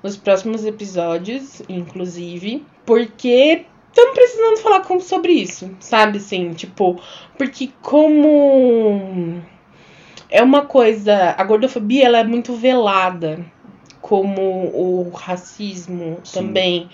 [0.03, 6.19] nos próximos episódios, inclusive, porque estamos precisando falar sobre isso, sabe?
[6.19, 7.01] Assim, tipo,
[7.37, 9.41] porque como
[10.29, 11.35] é uma coisa.
[11.37, 13.43] A gordofobia ela é muito velada,
[14.01, 16.39] como o racismo Sim.
[16.39, 16.89] também,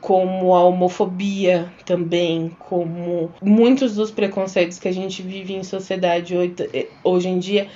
[0.00, 6.34] como a homofobia também, como muitos dos preconceitos que a gente vive em sociedade
[7.04, 7.68] hoje em dia,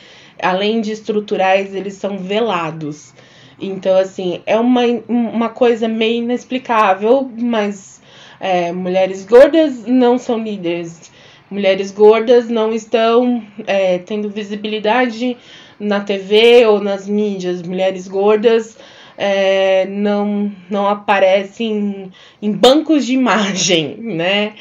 [0.43, 3.12] além de estruturais, eles são velados.
[3.61, 8.01] Então, assim, é uma, uma coisa meio inexplicável, mas
[8.41, 11.12] é, mulheres gordas não são líderes
[11.51, 15.37] mulheres gordas não estão é, tendo visibilidade
[15.79, 17.62] na TV ou nas mídias.
[17.62, 18.77] Mulheres gordas
[19.17, 22.11] é, não, não aparecem
[22.41, 24.55] em bancos de imagem, né?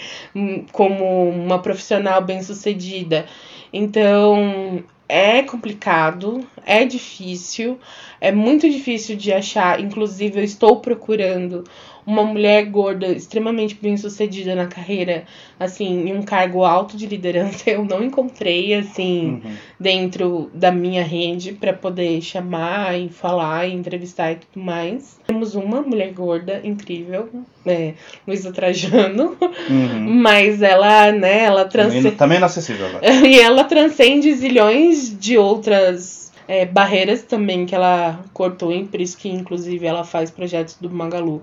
[0.72, 3.26] Como uma profissional bem-sucedida.
[3.72, 7.80] Então é complicado, é difícil,
[8.22, 9.80] é muito difícil de achar.
[9.80, 11.64] Inclusive, eu estou procurando
[12.06, 15.24] uma mulher gorda, extremamente bem sucedida na carreira,
[15.60, 19.51] assim, em um cargo alto de liderança, eu não encontrei, assim, uhum.
[19.80, 25.18] dentro da minha rede para poder chamar e falar e entrevistar e tudo mais.
[25.26, 27.30] Temos uma mulher gorda incrível,
[27.66, 27.93] é,
[28.28, 29.38] Luísa Trajano,
[29.70, 29.99] uhum.
[30.22, 32.12] mas ela, né, ela transcende.
[32.12, 33.06] Também inacessível agora.
[33.26, 36.24] e ela transcende zilhões de outras.
[36.45, 40.89] É, barreiras também que ela cortou, e por isso que inclusive ela faz projetos do
[40.89, 41.41] Magalu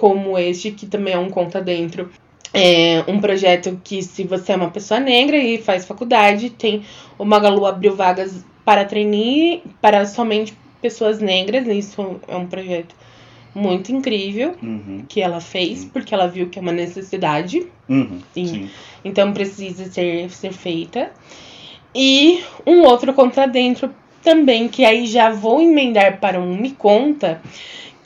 [0.00, 2.10] como este, que também é um conta dentro.
[2.54, 6.82] É um projeto que, se você é uma pessoa negra e faz faculdade, tem
[7.18, 11.66] o Magalu abriu vagas para trainee para somente pessoas negras.
[11.68, 12.94] Isso é um projeto
[13.54, 15.04] muito incrível uhum.
[15.06, 15.88] que ela fez, sim.
[15.90, 17.66] porque ela viu que é uma necessidade.
[17.86, 18.70] Uhum, sim.
[19.04, 21.10] Então precisa ser, ser feita.
[21.94, 27.42] E um outro conta dentro também, que aí já vou emendar para um Me Conta,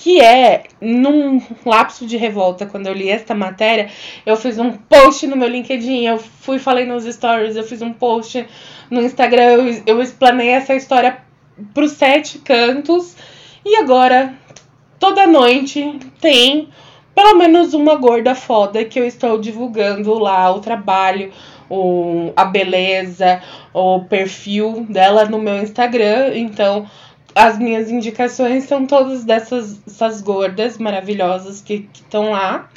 [0.05, 3.89] que é, num lapso de revolta, quando eu li esta matéria,
[4.27, 7.91] eu fiz um post no meu LinkedIn, eu fui, falei nos stories, eu fiz um
[7.91, 8.47] post
[8.91, 11.23] no Instagram, eu, eu explanei essa história
[11.73, 13.17] pros sete cantos,
[13.65, 14.35] e agora,
[15.01, 16.69] toda noite, tem
[17.15, 21.33] pelo menos uma gorda foda que eu estou divulgando lá o trabalho,
[21.71, 23.41] o, a beleza,
[23.73, 26.85] o perfil dela no meu Instagram, então
[27.35, 32.68] as minhas indicações são todas dessas essas gordas maravilhosas que estão lá.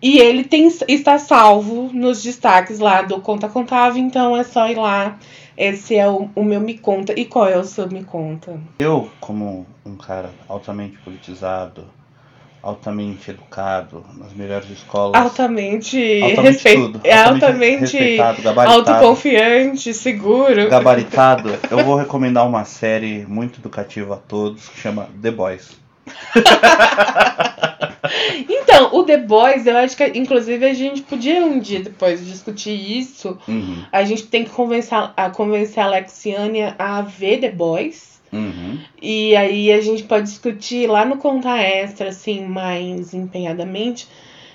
[0.00, 4.76] E ele tem, está salvo nos destaques lá do Conta Contável, então é só ir
[4.76, 5.18] lá.
[5.56, 7.18] Esse é o, o meu Me Conta.
[7.18, 8.60] E qual é o seu Me Conta?
[8.78, 11.86] Eu, como um cara altamente politizado,
[12.66, 15.20] altamente educado, nas melhores escolas.
[15.20, 16.74] Altamente, altamente respe...
[16.74, 17.00] tudo.
[17.04, 20.68] É altamente, respeitado, gabaritado, autoconfiante, seguro.
[20.68, 21.56] Gabaritado.
[21.70, 25.76] Eu vou recomendar uma série muito educativa a todos que chama The Boys.
[28.48, 32.98] então, o The Boys, eu acho que inclusive a gente podia um dia depois discutir
[32.98, 33.38] isso.
[33.46, 33.84] Uhum.
[33.92, 38.15] A gente tem que convencer a, convencer a Alexiane a ver The Boys.
[38.36, 38.78] Uhum.
[39.00, 44.08] E aí a gente pode discutir lá no Conta Extra, assim, mais empenhadamente.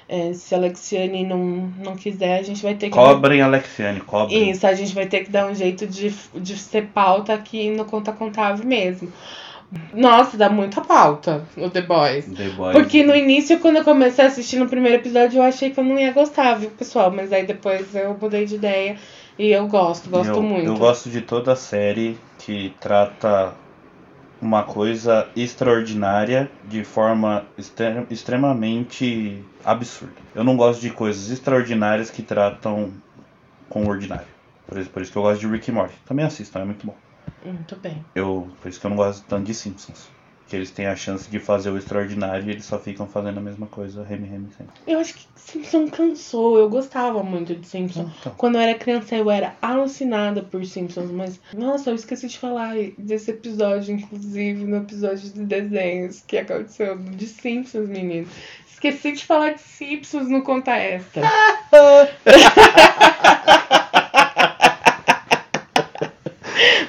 [0.07, 2.95] É, se a Alexiane não, não quiser, a gente vai ter que.
[2.95, 3.45] Cobrem dar...
[3.45, 4.49] Alexiane, cobrem.
[4.49, 7.85] Isso, a gente vai ter que dar um jeito de, de ser pauta aqui no
[7.85, 9.11] Conta Contável mesmo.
[9.93, 12.25] Nossa, dá muita pauta o The Boys.
[12.25, 12.73] The Boys.
[12.73, 15.83] Porque no início, quando eu comecei a assistir no primeiro episódio, eu achei que eu
[15.83, 17.09] não ia gostar, viu, pessoal?
[17.09, 18.97] Mas aí depois eu mudei de ideia
[19.39, 20.65] e eu gosto, gosto eu, muito.
[20.65, 23.53] Eu gosto de toda a série que trata
[24.41, 27.45] uma coisa extraordinária de forma
[28.09, 30.15] extremamente absurda.
[30.33, 32.91] Eu não gosto de coisas extraordinárias que tratam
[33.69, 34.27] com o ordinário.
[34.67, 35.93] Por isso, por isso que eu gosto de Rick e Morty.
[36.05, 36.95] Também assistam, é muito bom.
[37.45, 38.03] Muito bem.
[38.15, 40.09] Eu, por isso que eu não gosto tanto de Simpsons.
[40.51, 43.41] Que eles têm a chance de fazer o extraordinário e eles só ficam fazendo a
[43.41, 44.73] mesma coisa, remi remi sempre.
[44.85, 46.57] Eu acho que Simpson cansou.
[46.57, 48.11] Eu gostava muito de Simpson.
[48.19, 51.39] Então, Quando eu era criança, eu era alucinada por Simpsons, mas.
[51.53, 57.27] Nossa, eu esqueci de falar desse episódio, inclusive, no episódio de desenhos que aconteceu de
[57.27, 58.27] Simpsons, menino.
[58.69, 61.21] Esqueci de falar de Simpsons no Conta Extra.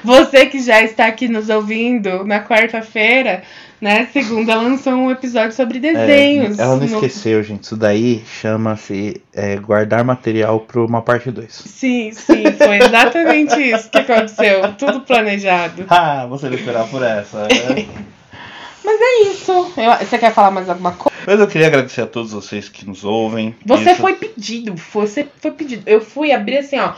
[0.03, 3.43] Você que já está aqui nos ouvindo na quarta-feira,
[3.79, 4.07] né?
[4.11, 6.59] Segunda lançou um episódio sobre desenhos.
[6.59, 7.63] ela não no- esqueceu, gente.
[7.63, 11.51] Isso daí chama-se é, guardar material para uma parte 2.
[11.53, 14.73] Sim, sim, foi exatamente isso que aconteceu.
[14.77, 15.85] Tudo planejado.
[15.89, 17.43] Ah, você não esperava por essa.
[17.43, 17.85] né?
[18.85, 19.51] Mas é isso.
[19.77, 21.13] Eu- você quer falar mais alguma coisa?
[21.25, 23.55] Mas eu queria agradecer a todos vocês que nos ouvem.
[23.65, 24.75] Você Isso- foi pedido.
[24.93, 25.83] Você foi pedido.
[25.85, 26.91] Eu fui abrir assim, ó.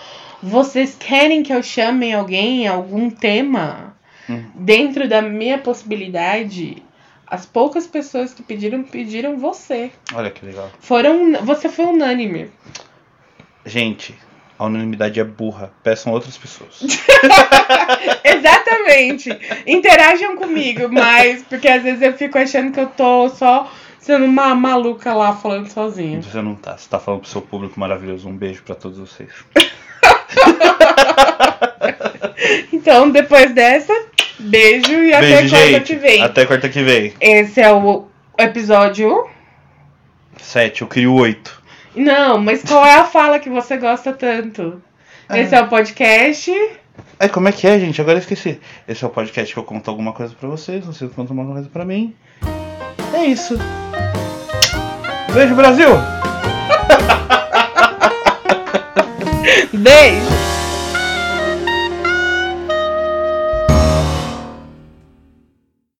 [0.45, 3.97] Vocês querem que eu chame alguém, algum tema?
[4.29, 4.45] Hum.
[4.53, 6.83] Dentro da minha possibilidade,
[7.25, 9.91] as poucas pessoas que pediram, pediram você.
[10.13, 10.69] Olha que legal.
[10.79, 11.33] Foram.
[11.43, 12.51] Você foi unânime.
[13.65, 14.13] Gente,
[14.59, 15.73] a unanimidade é burra.
[15.81, 16.79] Peçam outras pessoas.
[18.23, 19.29] Exatamente.
[19.65, 24.53] Interajam comigo, mas porque às vezes eu fico achando que eu tô só sendo uma
[24.53, 26.21] maluca lá falando sozinha.
[26.21, 26.77] Você não tá.
[26.77, 28.29] Você tá falando pro seu público maravilhoso.
[28.29, 29.31] Um beijo pra todos vocês.
[32.71, 33.93] Então, depois dessa,
[34.37, 35.83] beijo e até beijo, quarta gente.
[35.85, 36.21] que vem.
[36.21, 37.13] Até quarta que vem.
[37.19, 38.05] Esse é o
[38.37, 39.27] episódio.
[40.39, 41.63] Sete, eu crio oito.
[41.95, 44.81] Não, mas qual é a fala que você gosta tanto?
[45.33, 46.51] Esse é o podcast.
[47.19, 47.99] É, como é que é, gente?
[47.99, 48.59] Agora eu esqueci.
[48.87, 51.69] Esse é o podcast que eu conto alguma coisa pra vocês, vocês contam alguma coisa
[51.69, 52.13] pra mim.
[53.13, 53.57] É isso.
[55.33, 55.89] Beijo, Brasil!
[59.77, 60.54] Beijo!